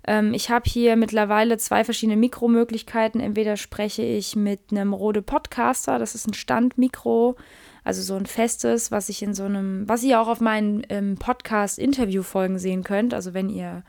[0.08, 3.20] Ähm, ich habe hier mittlerweile zwei verschiedene Mikromöglichkeiten.
[3.20, 7.36] Entweder spreche ich mit einem Rode Podcaster, das ist ein Standmikro,
[7.84, 11.16] also so ein festes, was ich in so einem, was ihr auch auf meinen ähm,
[11.16, 13.12] Podcast-Interview-Folgen sehen könnt.
[13.12, 13.84] Also wenn ihr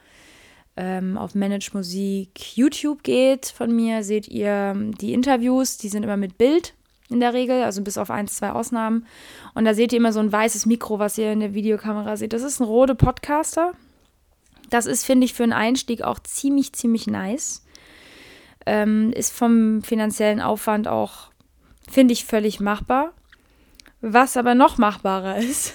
[0.75, 6.03] ähm, auf Manage Musik YouTube geht von mir, seht ihr ähm, die Interviews, die sind
[6.03, 6.73] immer mit Bild
[7.09, 9.05] in der Regel, also bis auf ein, zwei Ausnahmen.
[9.53, 12.33] Und da seht ihr immer so ein weißes Mikro, was ihr in der Videokamera seht.
[12.33, 13.71] Das ist ein Rode Podcaster.
[14.69, 17.65] Das ist, finde ich, für einen Einstieg auch ziemlich, ziemlich nice.
[18.65, 21.31] Ähm, ist vom finanziellen Aufwand auch,
[21.89, 23.13] finde ich, völlig machbar.
[24.01, 25.73] Was aber noch machbarer ist,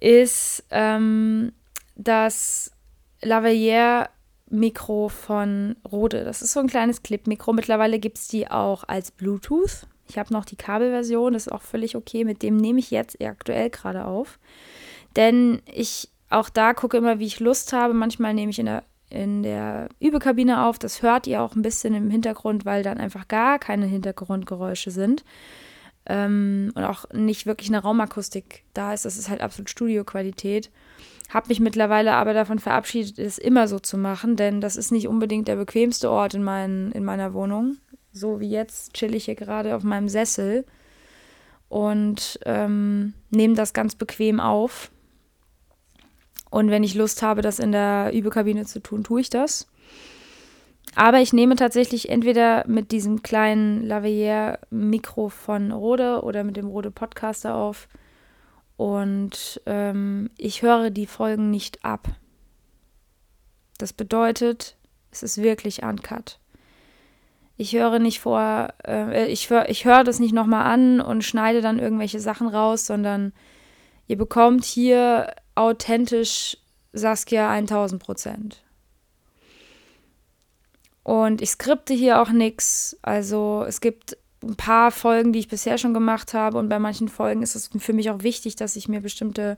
[0.00, 1.52] ist ähm,
[1.94, 2.72] das
[3.22, 4.08] Lavalier
[4.50, 6.24] Mikro von Rode.
[6.24, 7.52] Das ist so ein kleines Clip-Mikro.
[7.52, 9.86] Mittlerweile gibt es die auch als Bluetooth.
[10.08, 12.24] Ich habe noch die Kabelversion, das ist auch völlig okay.
[12.24, 14.38] Mit dem nehme ich jetzt aktuell gerade auf.
[15.16, 17.94] Denn ich auch da gucke immer, wie ich Lust habe.
[17.94, 20.78] Manchmal nehme ich in der, in der Übekabine auf.
[20.78, 25.24] Das hört ihr auch ein bisschen im Hintergrund, weil dann einfach gar keine Hintergrundgeräusche sind.
[26.06, 29.04] Ähm, und auch nicht wirklich eine Raumakustik da ist.
[29.04, 30.70] Das ist halt absolut Studioqualität.
[31.28, 35.08] Habe mich mittlerweile aber davon verabschiedet, es immer so zu machen, denn das ist nicht
[35.08, 37.76] unbedingt der bequemste Ort in, mein, in meiner Wohnung
[38.12, 40.64] so wie jetzt chill ich hier gerade auf meinem Sessel
[41.68, 44.90] und ähm, nehme das ganz bequem auf.
[46.50, 49.66] Und wenn ich Lust habe, das in der Übekabine zu tun, tue ich das.
[50.94, 56.90] Aber ich nehme tatsächlich entweder mit diesem kleinen Lavalier-Mikro von Rode oder mit dem Rode
[56.90, 57.88] Podcaster auf.
[58.76, 62.08] Und ähm, ich höre die Folgen nicht ab.
[63.76, 64.76] Das bedeutet,
[65.10, 66.38] es ist wirklich uncut.
[67.56, 71.60] Ich höre nicht vor, äh, ich höre ich hör das nicht nochmal an und schneide
[71.60, 73.32] dann irgendwelche Sachen raus, sondern
[74.06, 76.56] ihr bekommt hier authentisch
[76.92, 78.62] Saskia 1000 Prozent.
[81.02, 82.98] Und ich skripte hier auch nichts.
[83.02, 86.58] Also es gibt ein paar Folgen, die ich bisher schon gemacht habe.
[86.58, 89.56] Und bei manchen Folgen ist es für mich auch wichtig, dass ich mir bestimmte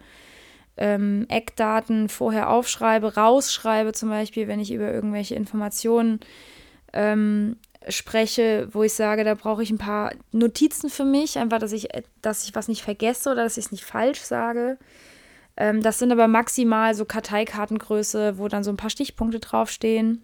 [0.76, 6.20] ähm, Eckdaten vorher aufschreibe, rausschreibe, zum Beispiel, wenn ich über irgendwelche Informationen
[6.92, 7.56] ähm,
[7.88, 11.88] spreche, wo ich sage, da brauche ich ein paar Notizen für mich, einfach, dass ich,
[12.22, 14.78] dass ich was nicht vergesse oder dass ich es nicht falsch sage.
[15.56, 20.22] Ähm, das sind aber maximal so Karteikartengröße, wo dann so ein paar Stichpunkte draufstehen.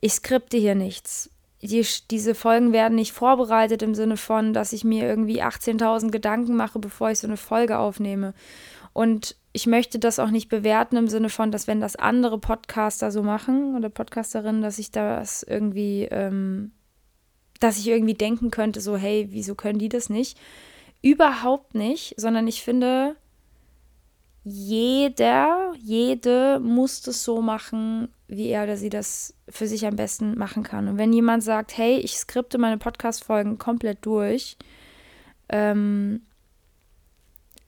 [0.00, 1.30] Ich skripte hier nichts.
[1.62, 6.56] Die, diese Folgen werden nicht vorbereitet im Sinne von, dass ich mir irgendwie 18.000 Gedanken
[6.56, 8.34] mache, bevor ich so eine Folge aufnehme.
[8.92, 13.10] Und ich möchte das auch nicht bewerten im Sinne von, dass wenn das andere Podcaster
[13.10, 16.72] so machen oder Podcasterinnen, dass ich das irgendwie, ähm,
[17.60, 20.38] dass ich irgendwie denken könnte, so, hey, wieso können die das nicht?
[21.04, 23.14] Überhaupt nicht, sondern ich finde,
[24.42, 30.38] jeder, jede muss das so machen, wie er oder sie das für sich am besten
[30.38, 30.88] machen kann.
[30.88, 34.56] Und wenn jemand sagt, hey, ich skripte meine Podcast-Folgen komplett durch,
[35.50, 36.22] ähm,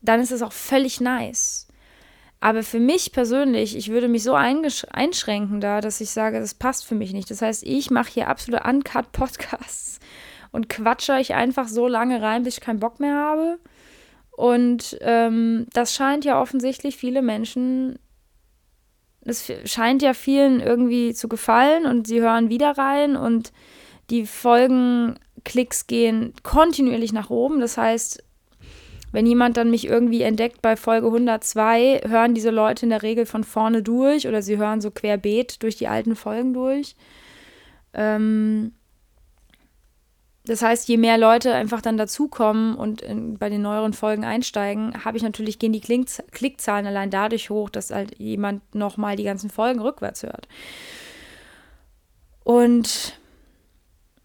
[0.00, 1.68] dann ist es auch völlig nice.
[2.40, 6.86] Aber für mich persönlich, ich würde mich so einschränken da, dass ich sage, das passt
[6.86, 7.30] für mich nicht.
[7.30, 10.00] Das heißt, ich mache hier absolute Uncut-Podcasts
[10.56, 13.58] und quatsche euch einfach so lange rein, bis ich keinen Bock mehr habe.
[14.30, 17.98] Und ähm, das scheint ja offensichtlich viele Menschen,
[19.20, 23.52] das scheint ja vielen irgendwie zu gefallen und sie hören wieder rein und
[24.08, 27.60] die Folgenklicks gehen kontinuierlich nach oben.
[27.60, 28.22] Das heißt,
[29.12, 33.26] wenn jemand dann mich irgendwie entdeckt bei Folge 102, hören diese Leute in der Regel
[33.26, 36.96] von vorne durch oder sie hören so querbeet durch die alten Folgen durch.
[37.94, 38.72] Ähm,
[40.46, 45.04] das heißt, je mehr Leute einfach dann dazukommen und in, bei den neueren Folgen einsteigen,
[45.04, 49.24] habe ich natürlich, gehen die Klink Klickzahlen allein dadurch hoch, dass halt jemand nochmal die
[49.24, 50.46] ganzen Folgen rückwärts hört.
[52.44, 53.18] Und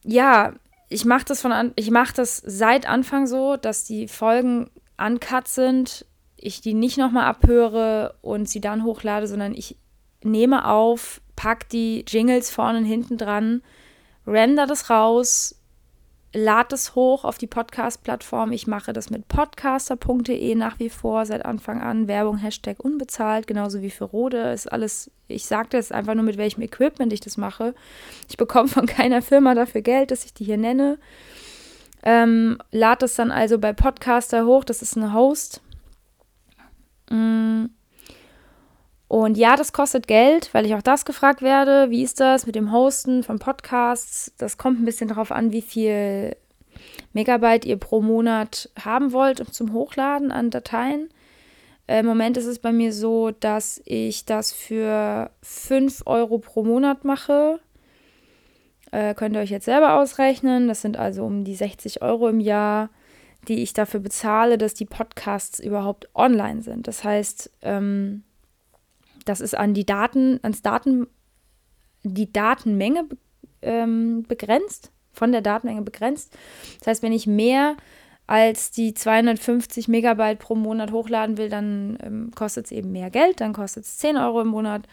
[0.04, 0.54] ja,
[0.90, 5.48] ich mache das von an, ich mache das seit Anfang so, dass die Folgen uncut
[5.48, 6.06] sind,
[6.38, 9.78] ich die nicht nochmal abhöre und sie dann hochlade, sondern ich
[10.24, 13.64] nehme auf, pack die Jingles vorne und hinten dran,
[14.28, 15.56] render das raus,
[16.34, 18.52] lade es hoch auf die Podcast-Plattform.
[18.52, 22.08] Ich mache das mit podcaster.de nach wie vor seit Anfang an.
[22.08, 24.52] Werbung, Hashtag unbezahlt, genauso wie für Rode.
[24.52, 27.74] Ist alles, ich sage das einfach nur, mit welchem Equipment ich das mache.
[28.30, 30.98] Ich bekomme von keiner Firma dafür Geld, dass ich die hier nenne.
[32.04, 34.64] Ähm, lade es dann also bei Podcaster hoch.
[34.64, 35.62] Das ist ein Host.
[37.10, 37.66] Mm.
[39.12, 41.90] Und ja, das kostet Geld, weil ich auch das gefragt werde.
[41.90, 44.32] Wie ist das mit dem Hosten von Podcasts?
[44.38, 46.38] Das kommt ein bisschen darauf an, wie viel
[47.12, 51.10] Megabyte ihr pro Monat haben wollt zum Hochladen an Dateien.
[51.88, 56.64] Äh, Im Moment ist es bei mir so, dass ich das für 5 Euro pro
[56.64, 57.60] Monat mache.
[58.92, 60.70] Äh, könnt ihr euch jetzt selber ausrechnen.
[60.70, 62.90] Das sind also um die 60 Euro im Jahr,
[63.50, 66.88] die ich dafür bezahle, dass die Podcasts überhaupt online sind.
[66.88, 68.24] Das heißt, ähm,
[69.26, 71.08] das ist an die Daten, ans Daten,
[72.04, 73.08] die Datenmenge
[73.62, 76.36] ähm, begrenzt, von der Datenmenge begrenzt.
[76.80, 77.76] Das heißt, wenn ich mehr
[78.28, 83.42] als die 250 Megabyte pro Monat hochladen will, dann ähm, kostet es eben mehr Geld,
[83.42, 84.88] dann kostet es 10 Euro im Monat.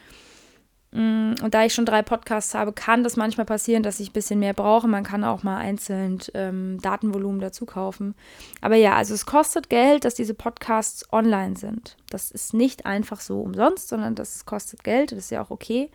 [0.91, 4.15] Mm, und da ich schon drei Podcasts habe, kann das manchmal passieren, dass ich ein
[4.15, 4.89] bisschen mehr brauche.
[4.89, 8.15] Man kann auch mal einzeln ähm, Datenvolumen dazu kaufen.
[8.61, 11.97] Aber ja, also es kostet Geld, dass diese Podcasts online sind.
[12.09, 15.13] Das ist nicht einfach so umsonst, sondern das kostet Geld.
[15.13, 15.91] Das ist ja auch okay.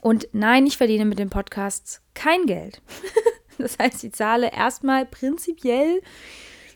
[0.00, 2.82] Und nein, ich verdiene mit den Podcasts kein Geld.
[3.58, 6.02] das heißt, ich zahle erstmal prinzipiell,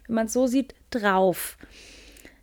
[0.06, 1.58] wenn man es so sieht, drauf.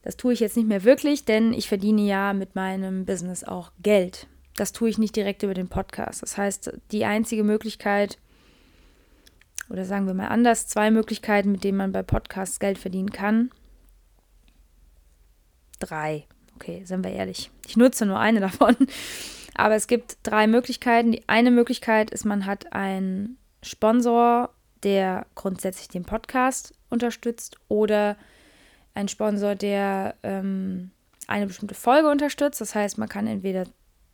[0.06, 3.72] Das tue ich jetzt nicht mehr wirklich, denn ich verdiene ja mit meinem Business auch
[3.82, 4.28] Geld.
[4.56, 6.22] Das tue ich nicht direkt über den Podcast.
[6.22, 8.20] Das heißt, die einzige Möglichkeit,
[9.68, 13.50] oder sagen wir mal anders, zwei Möglichkeiten, mit denen man bei Podcasts Geld verdienen kann.
[15.80, 16.28] Drei.
[16.54, 17.50] Okay, sind wir ehrlich.
[17.68, 18.76] Ich nutze nur eine davon.
[19.56, 21.14] Aber es gibt drei Möglichkeiten.
[21.14, 24.52] Die eine Möglichkeit ist, man hat einen Sponsor,
[24.84, 28.18] der grundsätzlich den Podcast unterstützt oder
[28.96, 30.92] ein Sponsor, der ähm,
[31.28, 32.62] eine bestimmte Folge unterstützt.
[32.62, 33.66] Das heißt, man kann entweder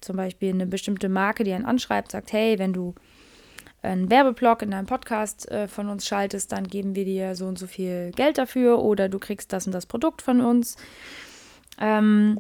[0.02, 2.96] zum Beispiel eine bestimmte Marke, die einen anschreibt, sagt, hey, wenn du
[3.84, 7.58] einen Werbeblock in deinem Podcast äh, von uns schaltest, dann geben wir dir so und
[7.58, 10.78] so viel Geld dafür oder du kriegst das und das Produkt von uns.
[11.80, 12.40] Ähm,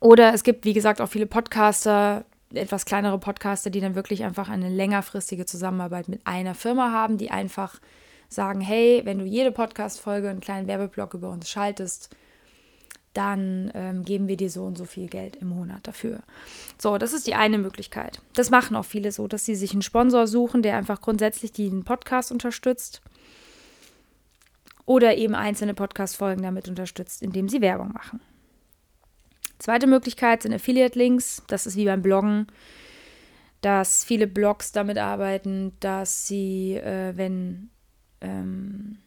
[0.00, 4.48] oder es gibt, wie gesagt, auch viele Podcaster, etwas kleinere Podcaster, die dann wirklich einfach
[4.48, 7.80] eine längerfristige Zusammenarbeit mit einer Firma haben, die einfach
[8.28, 12.14] sagen, hey, wenn du jede Podcast-Folge einen kleinen Werbeblock über uns schaltest,
[13.14, 16.20] dann ähm, geben wir dir so und so viel Geld im Monat dafür.
[16.80, 18.20] So, das ist die eine Möglichkeit.
[18.34, 21.84] Das machen auch viele so, dass sie sich einen Sponsor suchen, der einfach grundsätzlich den
[21.84, 23.00] Podcast unterstützt
[24.84, 28.20] oder eben einzelne Podcast-Folgen damit unterstützt, indem sie Werbung machen.
[29.58, 31.42] Zweite Möglichkeit sind Affiliate-Links.
[31.48, 32.46] Das ist wie beim Bloggen,
[33.60, 37.70] dass viele Blogs damit arbeiten, dass sie, äh, wenn
[38.20, 38.98] ähm,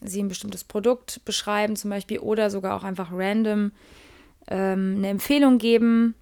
[0.00, 3.72] sie ein bestimmtes Produkt beschreiben zum Beispiel oder sogar auch einfach random
[4.48, 6.14] ähm, eine Empfehlung geben.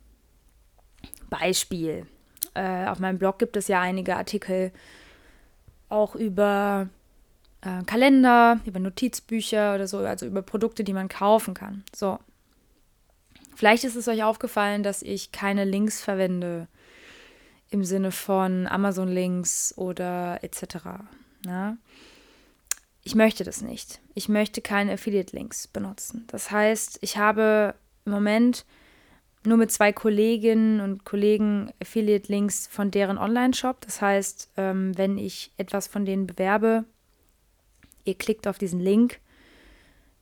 [1.31, 2.07] Beispiel.
[2.55, 4.73] Äh, auf meinem Blog gibt es ja einige Artikel
[5.89, 6.89] auch über
[7.63, 11.85] äh, Kalender, über Notizbücher oder so, also über Produkte, die man kaufen kann.
[11.95, 12.19] So.
[13.55, 16.67] Vielleicht ist es euch aufgefallen, dass ich keine Links verwende
[17.71, 20.77] im Sinne von Amazon-Links oder etc.
[21.47, 21.77] Ja?
[23.11, 24.01] Ich möchte das nicht.
[24.15, 26.29] Ich möchte keine Affiliate-Links benutzen.
[26.29, 28.65] Das heißt, ich habe im Moment
[29.43, 33.81] nur mit zwei Kolleginnen und Kollegen Affiliate-Links von deren Online-Shop.
[33.81, 36.85] Das heißt, ähm, wenn ich etwas von denen bewerbe,
[38.05, 39.19] ihr klickt auf diesen Link,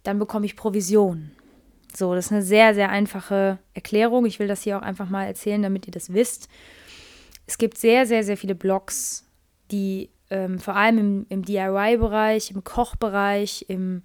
[0.02, 1.32] dann bekomme ich Provision.
[1.94, 4.24] So, das ist eine sehr, sehr einfache Erklärung.
[4.24, 6.48] Ich will das hier auch einfach mal erzählen, damit ihr das wisst.
[7.46, 9.26] Es gibt sehr, sehr, sehr viele Blogs,
[9.70, 14.02] die ähm, vor allem im, im DIY-Bereich, im Kochbereich, im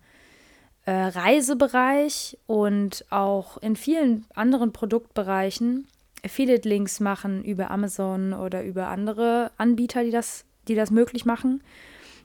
[0.86, 5.88] äh, Reisebereich und auch in vielen anderen Produktbereichen
[6.24, 11.62] Affiliate-Links machen über Amazon oder über andere Anbieter, die das, die das möglich machen,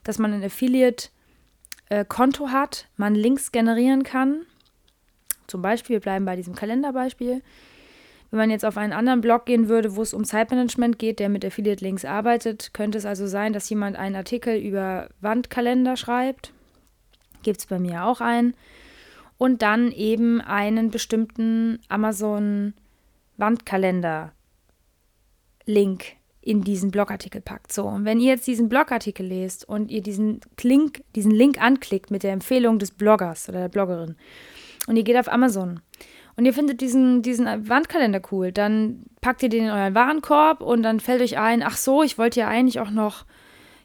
[0.03, 4.45] dass man ein Affiliate-Konto äh, hat, man Links generieren kann.
[5.47, 7.41] Zum Beispiel, wir bleiben bei diesem Kalenderbeispiel.
[8.31, 11.29] Wenn man jetzt auf einen anderen Blog gehen würde, wo es um Zeitmanagement geht, der
[11.29, 16.53] mit Affiliate Links arbeitet, könnte es also sein, dass jemand einen Artikel über Wandkalender schreibt.
[17.41, 18.53] Gibt es bei mir auch einen.
[19.37, 22.73] Und dann eben einen bestimmten Amazon
[23.37, 24.33] Wandkalender
[25.65, 27.71] Link in diesen Blogartikel packt.
[27.71, 32.11] So, und wenn ihr jetzt diesen Blogartikel lest und ihr diesen Link, diesen Link anklickt
[32.11, 34.15] mit der Empfehlung des Bloggers oder der Bloggerin
[34.87, 35.81] und ihr geht auf Amazon
[36.39, 40.83] und ihr findet diesen, diesen Wandkalender cool, dann packt ihr den in euren Warenkorb und
[40.83, 43.25] dann fällt euch ein, ach so, ich wollte ja eigentlich auch noch,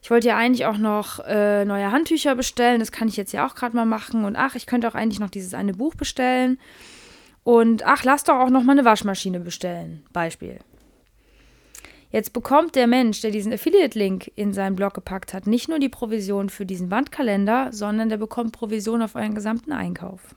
[0.01, 3.45] ich wollte ja eigentlich auch noch äh, neue Handtücher bestellen, das kann ich jetzt ja
[3.45, 4.25] auch gerade mal machen.
[4.25, 6.61] Und ach, ich könnte auch eigentlich noch dieses eine Buch bestellen.
[7.43, 10.61] Und ach, lass doch auch noch mal eine Waschmaschine bestellen, Beispiel.
[12.13, 15.89] Jetzt bekommt der Mensch, der diesen Affiliate-Link in seinen Blog gepackt hat, nicht nur die
[15.89, 20.37] Provision für diesen Wandkalender, sondern der bekommt Provision auf euren gesamten Einkauf.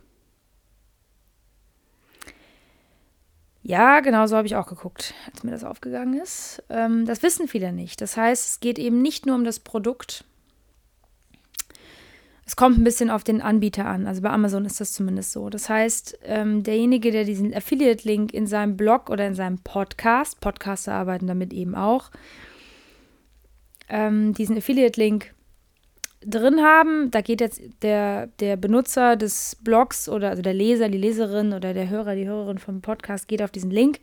[3.68, 6.64] Ja, genau so habe ich auch geguckt, als mir das aufgegangen ist.
[6.70, 8.00] Ähm, das wissen viele nicht.
[8.00, 10.24] Das heißt, es geht eben nicht nur um das Produkt.
[12.46, 14.08] Es kommt ein bisschen auf den Anbieter an.
[14.08, 15.50] Also bei Amazon ist das zumindest so.
[15.50, 20.94] Das heißt, ähm, derjenige, der diesen Affiliate-Link in seinem Blog oder in seinem Podcast, Podcaster
[20.94, 22.10] arbeiten damit eben auch,
[23.90, 25.34] ähm, diesen Affiliate-Link
[26.22, 27.12] drin haben.
[27.12, 31.74] Da geht jetzt der, der Benutzer des Blogs oder also der Leser, die Leserin oder
[31.74, 34.00] der Hörer, die Hörerin vom Podcast geht auf diesen Link.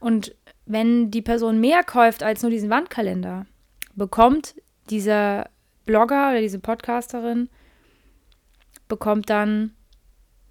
[0.00, 0.34] Und
[0.66, 3.46] wenn die Person mehr kauft als nur diesen Wandkalender,
[3.94, 4.54] bekommt
[4.90, 5.48] dieser
[5.84, 7.48] Blogger oder diese Podcasterin
[8.88, 9.72] bekommt dann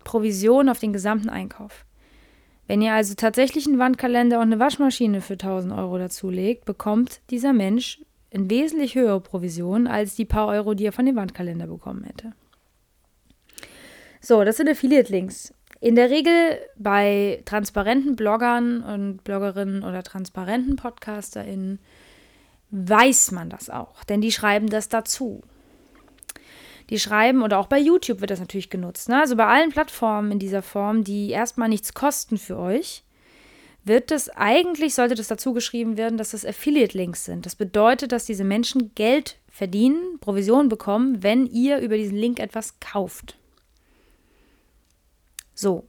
[0.03, 1.85] Provision auf den gesamten Einkauf.
[2.67, 7.53] Wenn ihr also tatsächlich einen Wandkalender und eine Waschmaschine für 1000 Euro dazulegt, bekommt dieser
[7.53, 8.01] Mensch
[8.35, 12.33] in wesentlich höhere Provision als die paar Euro, die er von dem Wandkalender bekommen hätte.
[14.19, 15.53] So, das sind Affiliate-Links.
[15.79, 21.79] In der Regel bei transparenten Bloggern und Bloggerinnen oder transparenten PodcasterInnen
[22.71, 25.41] weiß man das auch, denn die schreiben das dazu.
[26.89, 29.21] Die schreiben, oder auch bei YouTube wird das natürlich genutzt, ne?
[29.21, 33.04] also bei allen Plattformen in dieser Form, die erstmal nichts kosten für euch,
[33.85, 37.45] wird es eigentlich, sollte das dazu geschrieben werden, dass das Affiliate-Links sind.
[37.45, 42.79] Das bedeutet, dass diese Menschen Geld verdienen, Provision bekommen, wenn ihr über diesen Link etwas
[42.79, 43.37] kauft.
[45.53, 45.85] So.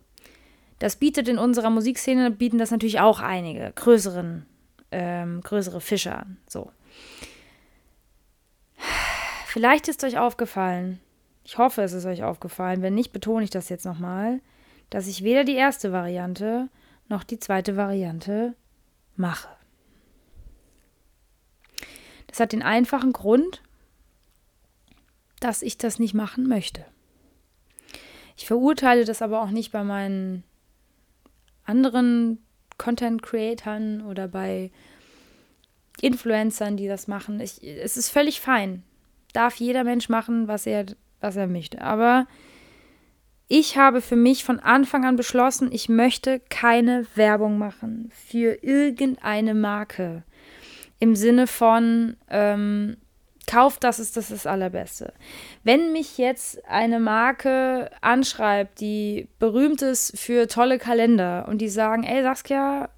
[0.78, 4.44] Das bietet in unserer Musikszene, bieten das natürlich auch einige größeren,
[4.92, 6.36] ähm, größere Fische an.
[6.46, 6.70] So.
[9.46, 11.00] Vielleicht ist euch aufgefallen,
[11.44, 14.40] ich hoffe, es ist euch aufgefallen, wenn nicht, betone ich das jetzt nochmal,
[14.90, 16.68] dass ich weder die erste Variante
[17.08, 18.54] noch die zweite Variante
[19.16, 19.48] mache.
[22.26, 23.62] Das hat den einfachen Grund,
[25.40, 26.84] dass ich das nicht machen möchte.
[28.36, 30.44] Ich verurteile das aber auch nicht bei meinen
[31.64, 32.38] anderen
[32.78, 34.70] Content-Creatern oder bei
[36.00, 37.40] Influencern, die das machen.
[37.40, 38.82] Ich, es ist völlig fein.
[39.32, 40.86] Darf jeder Mensch machen, was er,
[41.20, 41.80] was er möchte.
[41.80, 42.26] Aber
[43.48, 49.54] ich habe für mich von Anfang an beschlossen, ich möchte keine Werbung machen für irgendeine
[49.54, 50.24] Marke.
[50.98, 52.96] Im Sinne von, ähm,
[53.46, 55.12] kauft das ist das, das Allerbeste.
[55.62, 62.02] Wenn mich jetzt eine Marke anschreibt, die berühmt ist für tolle Kalender und die sagen,
[62.02, 62.88] ey Saskia,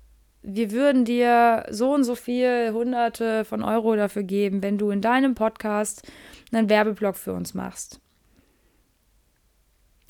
[0.42, 5.02] wir würden dir so und so viel Hunderte von Euro dafür geben, wenn du in
[5.02, 6.10] deinem Podcast
[6.52, 8.00] einen Werbeblock für uns machst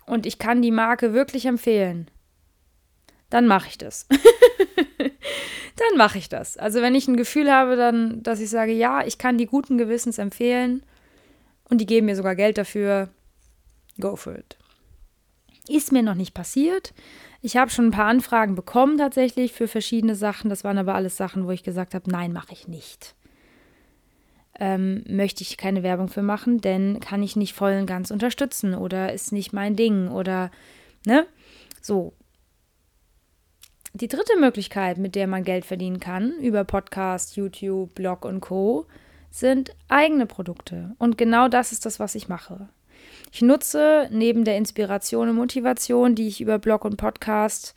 [0.09, 2.11] und ich kann die Marke wirklich empfehlen,
[3.31, 4.07] dann mache ich das.
[4.99, 6.57] dann mache ich das.
[6.57, 9.79] Also wenn ich ein Gefühl habe, dann, dass ich sage, ja, ich kann die guten
[9.79, 10.83] Gewissens empfehlen
[11.69, 13.11] und die geben mir sogar Geld dafür,
[14.01, 14.57] go for it.
[15.69, 16.95] Ist mir noch nicht passiert.
[17.43, 20.49] Ich habe schon ein paar Anfragen bekommen tatsächlich für verschiedene Sachen.
[20.49, 23.15] Das waren aber alles Sachen, wo ich gesagt habe, nein, mache ich nicht
[24.59, 28.75] ähm, möchte ich keine Werbung für machen, denn kann ich nicht voll und ganz unterstützen
[28.75, 30.51] oder ist nicht mein Ding oder,
[31.07, 31.27] ne?
[31.81, 32.13] So.
[33.95, 38.87] Die dritte Möglichkeit, mit der man Geld verdienen kann, über Podcast, YouTube, Blog und Co.,
[39.31, 40.95] sind eigene Produkte.
[40.99, 42.69] Und genau das ist das, was ich mache.
[43.33, 47.75] Ich nutze neben der Inspiration und Motivation, die ich über Blog und Podcast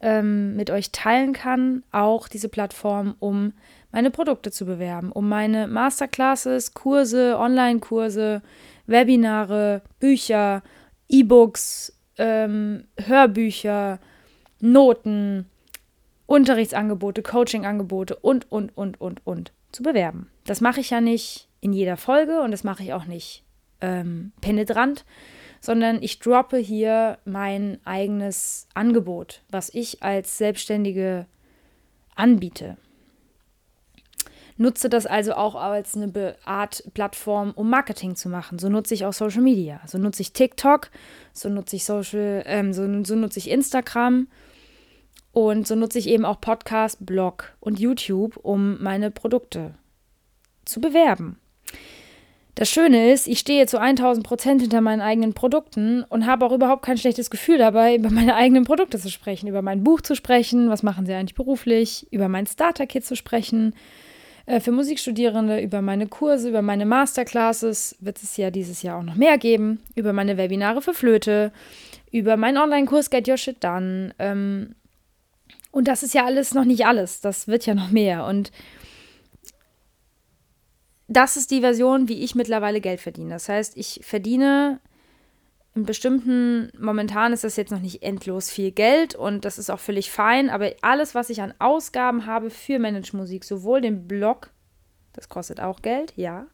[0.00, 3.52] ähm, mit euch teilen kann, auch diese Plattform, um
[3.90, 8.42] meine Produkte zu bewerben, um meine Masterclasses, Kurse, Online-Kurse,
[8.86, 10.62] Webinare, Bücher,
[11.08, 13.98] E-Books, ähm, Hörbücher,
[14.60, 15.46] Noten,
[16.26, 20.30] Unterrichtsangebote, Coachingangebote und, und, und, und, und zu bewerben.
[20.44, 23.44] Das mache ich ja nicht in jeder Folge und das mache ich auch nicht
[23.80, 25.04] ähm, penetrant,
[25.60, 31.26] sondern ich droppe hier mein eigenes Angebot, was ich als Selbstständige
[32.14, 32.76] anbiete.
[34.60, 38.58] Nutze das also auch als eine Art Plattform, um Marketing zu machen.
[38.58, 39.80] So nutze ich auch Social Media.
[39.86, 40.90] So nutze ich TikTok,
[41.32, 44.26] so nutze ich Social, ähm, so, so nutze ich Instagram
[45.32, 49.74] und so nutze ich eben auch Podcast, Blog und YouTube, um meine Produkte
[50.64, 51.38] zu bewerben.
[52.56, 56.50] Das Schöne ist, ich stehe zu 1000 Prozent hinter meinen eigenen Produkten und habe auch
[56.50, 60.16] überhaupt kein schlechtes Gefühl dabei, über meine eigenen Produkte zu sprechen, über mein Buch zu
[60.16, 63.76] sprechen, was machen sie eigentlich beruflich, über mein Starter-Kit zu sprechen,
[64.60, 69.14] für Musikstudierende, über meine Kurse, über meine Masterclasses, wird es ja dieses Jahr auch noch
[69.14, 71.52] mehr geben, über meine Webinare für Flöte,
[72.10, 74.14] über meinen Online-Kurs Get Your Shit Done.
[74.18, 74.74] Ähm,
[75.70, 78.24] und das ist ja alles noch nicht alles, das wird ja noch mehr.
[78.24, 78.50] Und
[81.08, 83.30] das ist die Version, wie ich mittlerweile Geld verdiene.
[83.30, 84.80] Das heißt, ich verdiene
[85.78, 89.78] in bestimmten, momentan ist das jetzt noch nicht endlos viel Geld und das ist auch
[89.78, 94.50] völlig fein, aber alles, was ich an Ausgaben habe für Manage-Musik, sowohl den Blog,
[95.12, 96.46] das kostet auch Geld, ja,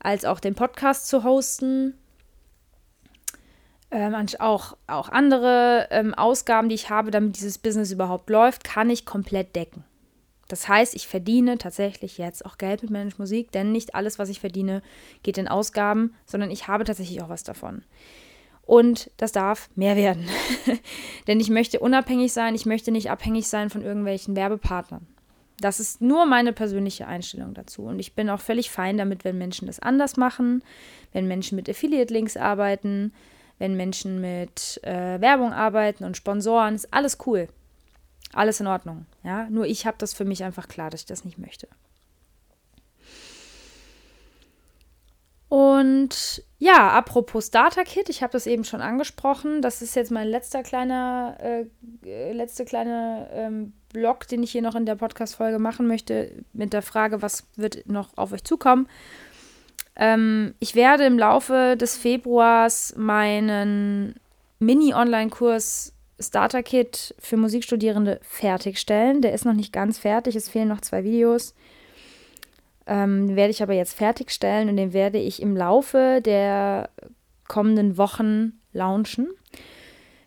[0.00, 1.94] als auch den Podcast zu hosten,
[3.92, 8.90] ähm, auch, auch andere ähm, Ausgaben, die ich habe, damit dieses Business überhaupt läuft, kann
[8.90, 9.84] ich komplett decken.
[10.48, 14.28] Das heißt, ich verdiene tatsächlich jetzt auch Geld mit Manage Musik, denn nicht alles, was
[14.28, 14.82] ich verdiene,
[15.22, 17.82] geht in Ausgaben, sondern ich habe tatsächlich auch was davon.
[18.62, 20.28] Und das darf mehr werden.
[21.26, 25.06] denn ich möchte unabhängig sein, ich möchte nicht abhängig sein von irgendwelchen Werbepartnern.
[25.60, 27.82] Das ist nur meine persönliche Einstellung dazu.
[27.82, 30.62] Und ich bin auch völlig fein damit, wenn Menschen das anders machen,
[31.12, 33.14] wenn Menschen mit Affiliate-Links arbeiten,
[33.58, 36.74] wenn Menschen mit äh, Werbung arbeiten und Sponsoren.
[36.74, 37.48] Ist alles cool.
[38.32, 39.06] Alles in Ordnung.
[39.22, 39.48] Ja?
[39.50, 41.68] Nur ich habe das für mich einfach klar, dass ich das nicht möchte.
[45.48, 49.62] Und ja, apropos Starter Kit, ich habe das eben schon angesprochen.
[49.62, 54.74] Das ist jetzt mein letzter kleiner, äh, letzte kleine ähm, Blog, den ich hier noch
[54.74, 58.88] in der Podcast-Folge machen möchte, mit der Frage, was wird noch auf euch zukommen.
[59.94, 64.16] Ähm, ich werde im Laufe des Februars meinen
[64.58, 69.20] Mini-Online-Kurs Starter Kit für Musikstudierende fertigstellen.
[69.20, 71.54] Der ist noch nicht ganz fertig, es fehlen noch zwei Videos.
[72.86, 76.88] Ähm, den werde ich aber jetzt fertigstellen und den werde ich im Laufe der
[77.48, 79.28] kommenden Wochen launchen.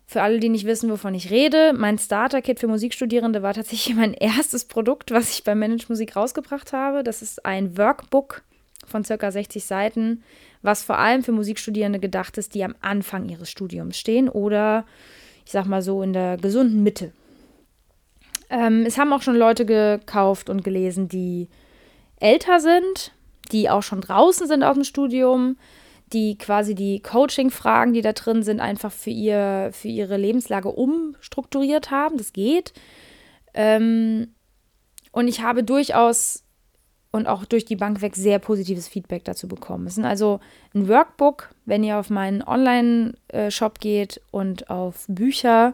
[0.05, 4.13] Für alle, die nicht wissen, wovon ich rede, mein Starter-Kit für Musikstudierende war tatsächlich mein
[4.13, 7.03] erstes Produkt, was ich bei Manage Musik rausgebracht habe.
[7.03, 8.43] Das ist ein Workbook
[8.85, 10.23] von circa 60 Seiten,
[10.61, 14.85] was vor allem für Musikstudierende gedacht ist, die am Anfang ihres Studiums stehen oder
[15.49, 17.11] ich sag mal so, in der gesunden Mitte.
[18.51, 21.47] Ähm, es haben auch schon Leute gekauft und gelesen, die
[22.19, 23.13] älter sind,
[23.51, 25.57] die auch schon draußen sind aus dem Studium,
[26.13, 31.89] die quasi die Coaching-Fragen, die da drin sind, einfach für, ihr, für ihre Lebenslage umstrukturiert
[31.89, 32.17] haben.
[32.17, 32.71] Das geht.
[33.55, 34.35] Ähm,
[35.11, 36.43] und ich habe durchaus
[37.11, 39.87] und auch durch die Bank weg sehr positives Feedback dazu bekommen.
[39.87, 40.39] Es ist also
[40.73, 45.73] ein Workbook, wenn ihr auf meinen Online-Shop geht und auf Bücher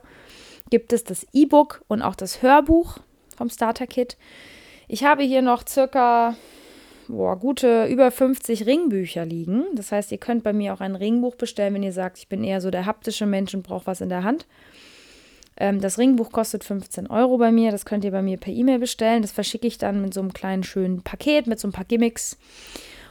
[0.70, 2.98] gibt es das E-Book und auch das Hörbuch
[3.36, 4.18] vom Starter Kit.
[4.88, 6.36] Ich habe hier noch circa
[7.08, 9.66] boah, gute über 50 Ringbücher liegen.
[9.74, 12.44] Das heißt, ihr könnt bei mir auch ein Ringbuch bestellen, wenn ihr sagt, ich bin
[12.44, 14.46] eher so der haptische Mensch und brauche was in der Hand.
[15.58, 17.72] Ähm, das Ringbuch kostet 15 Euro bei mir.
[17.72, 19.22] Das könnt ihr bei mir per E-Mail bestellen.
[19.22, 22.38] Das verschicke ich dann mit so einem kleinen schönen Paket, mit so ein paar Gimmicks.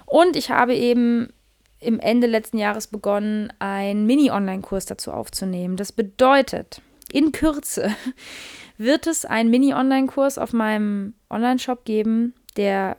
[0.07, 1.33] Und ich habe eben
[1.81, 5.77] im Ende letzten Jahres begonnen, einen Mini-Online-Kurs dazu aufzunehmen.
[5.77, 6.81] Das bedeutet,
[7.13, 7.95] in Kürze
[8.79, 12.97] wird es einen Mini-Online-Kurs auf meinem Online-Shop geben, der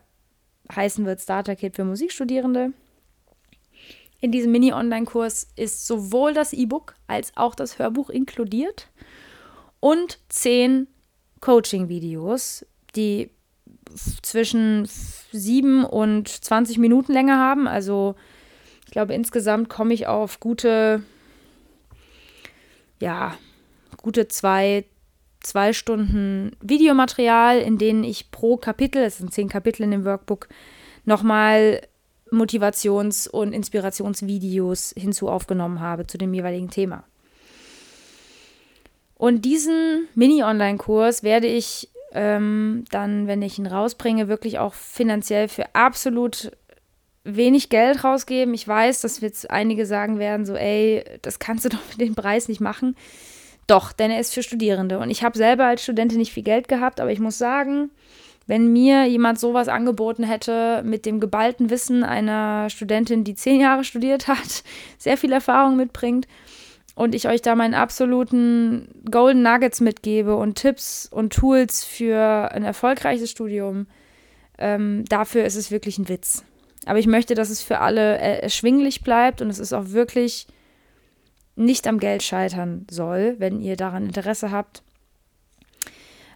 [0.73, 2.73] heißen wird Starter Kit für Musikstudierende.
[4.21, 8.89] In diesem Mini-Online-Kurs ist sowohl das E-Book als auch das Hörbuch inkludiert
[9.85, 10.87] und zehn
[11.41, 12.65] Coaching-Videos,
[12.95, 13.29] die
[14.23, 14.87] zwischen
[15.31, 17.67] sieben und 20 Minuten Länge haben.
[17.67, 18.15] Also
[18.85, 21.03] ich glaube, insgesamt komme ich auf gute,
[22.99, 23.35] ja,
[23.97, 24.85] gute zwei,
[25.41, 30.47] zwei Stunden Videomaterial, in denen ich pro Kapitel, es sind zehn Kapitel in dem Workbook,
[31.03, 31.81] nochmal
[32.31, 37.03] Motivations- und Inspirationsvideos hinzu aufgenommen habe zu dem jeweiligen Thema.
[39.17, 45.73] Und diesen Mini-Online-Kurs werde ich ähm, dann, wenn ich ihn rausbringe, wirklich auch finanziell für
[45.73, 46.51] absolut
[47.23, 48.53] wenig Geld rausgeben.
[48.53, 52.15] Ich weiß, dass jetzt einige sagen werden, so, ey, das kannst du doch mit dem
[52.15, 52.95] Preis nicht machen.
[53.67, 54.99] Doch, denn er ist für Studierende.
[54.99, 57.89] Und ich habe selber als Studentin nicht viel Geld gehabt, aber ich muss sagen,
[58.47, 63.83] wenn mir jemand sowas angeboten hätte mit dem geballten Wissen einer Studentin, die zehn Jahre
[63.83, 64.63] studiert hat,
[64.97, 66.27] sehr viel Erfahrung mitbringt,
[66.95, 72.63] und ich euch da meinen absoluten Golden Nuggets mitgebe und Tipps und Tools für ein
[72.63, 73.87] erfolgreiches Studium,
[74.57, 76.45] ähm, dafür ist es wirklich ein Witz.
[76.85, 80.47] Aber ich möchte, dass es für alle erschwinglich bleibt und es ist auch wirklich
[81.55, 84.81] nicht am Geld scheitern soll, wenn ihr daran Interesse habt.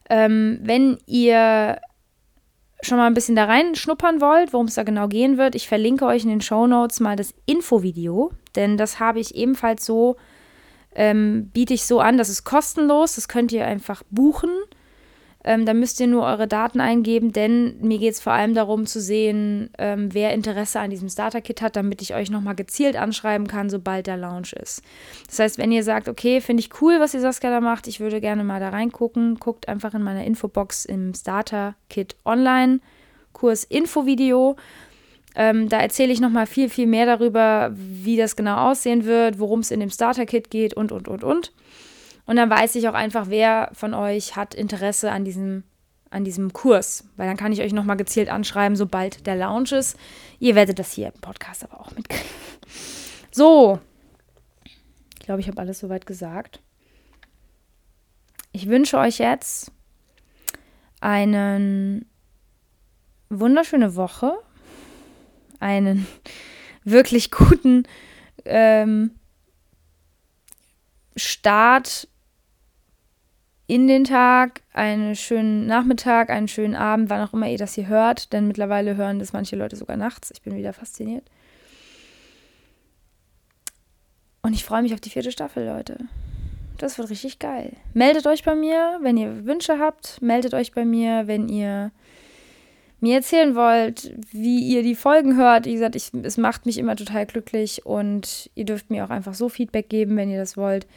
[0.10, 1.80] Ähm, wenn ihr
[2.82, 6.06] schon mal ein bisschen da reinschnuppern wollt, worum es da genau gehen wird, ich verlinke
[6.06, 10.16] euch in den Show Notes mal das Infovideo, denn das habe ich ebenfalls so,
[11.00, 14.50] ähm, biete ich so an, das ist kostenlos, das könnt ihr einfach buchen.
[15.46, 18.86] Ähm, da müsst ihr nur eure Daten eingeben, denn mir geht es vor allem darum
[18.86, 23.48] zu sehen, ähm, wer Interesse an diesem Starter-Kit hat, damit ich euch nochmal gezielt anschreiben
[23.48, 24.82] kann, sobald der Launch ist.
[25.28, 28.02] Das heißt, wenn ihr sagt, okay, finde ich cool, was die Saskia da macht, ich
[28.02, 32.82] würde gerne mal da reingucken, guckt einfach in meiner Infobox im Starter-Kit online,
[33.32, 34.58] Kurs Infovideo.
[35.36, 39.60] Ähm, da erzähle ich nochmal viel, viel mehr darüber, wie das genau aussehen wird, worum
[39.60, 41.54] es in dem Starter-Kit geht und, und, und, und.
[42.26, 45.64] Und dann weiß ich auch einfach, wer von euch hat Interesse an diesem,
[46.10, 47.06] an diesem Kurs.
[47.16, 49.98] Weil dann kann ich euch nochmal gezielt anschreiben, sobald der Launch ist.
[50.40, 52.26] Ihr werdet das hier im Podcast aber auch mitkriegen.
[53.32, 53.80] So.
[54.66, 56.60] Ich glaube, ich habe alles soweit gesagt.
[58.52, 59.72] Ich wünsche euch jetzt
[61.02, 62.04] eine
[63.30, 64.34] wunderschöne Woche,
[65.60, 66.08] einen
[66.84, 67.84] wirklich guten
[68.46, 69.12] ähm,
[71.16, 72.08] Start
[73.68, 77.88] in den Tag, einen schönen Nachmittag, einen schönen Abend, wann auch immer ihr das hier
[77.88, 80.32] hört, denn mittlerweile hören das manche Leute sogar nachts.
[80.32, 81.30] Ich bin wieder fasziniert.
[84.42, 85.98] Und ich freue mich auf die vierte Staffel, Leute.
[86.80, 87.74] Das wird richtig geil.
[87.94, 90.20] Meldet euch bei mir, wenn ihr Wünsche habt.
[90.22, 91.92] Meldet euch bei mir, wenn ihr
[93.02, 95.66] mir erzählen wollt, wie ihr die Folgen hört.
[95.66, 99.34] Wie gesagt, ich, es macht mich immer total glücklich und ihr dürft mir auch einfach
[99.34, 100.88] so Feedback geben, wenn ihr das wollt.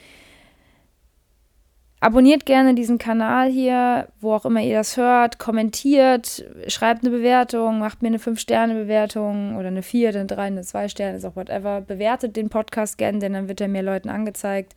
[2.03, 5.39] Abonniert gerne diesen Kanal hier, wo auch immer ihr das hört.
[5.39, 10.89] Kommentiert, schreibt eine Bewertung, macht mir eine 5-Sterne-Bewertung oder eine 4, eine 3, eine 2
[10.89, 11.81] Sterne, ist auch whatever.
[11.81, 14.75] Bewertet den Podcast gerne, denn dann wird er mehr Leuten angezeigt.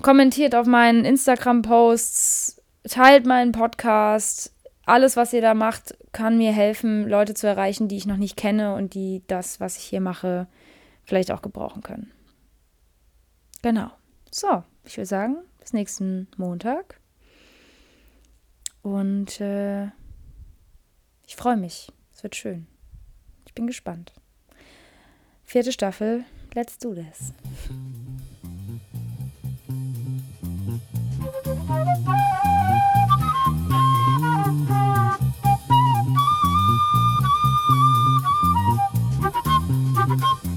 [0.00, 4.52] Kommentiert auf meinen Instagram-Posts, teilt meinen Podcast.
[4.88, 8.38] Alles, was ihr da macht, kann mir helfen, Leute zu erreichen, die ich noch nicht
[8.38, 10.46] kenne und die das, was ich hier mache,
[11.04, 12.10] vielleicht auch gebrauchen können.
[13.60, 13.90] Genau.
[14.30, 17.00] So, ich würde sagen, bis nächsten Montag.
[18.80, 19.88] Und äh,
[21.26, 21.92] ich freue mich.
[22.14, 22.66] Es wird schön.
[23.44, 24.14] Ich bin gespannt.
[25.44, 26.24] Vierte Staffel.
[26.54, 27.34] Let's do this.
[40.18, 40.47] Thank you.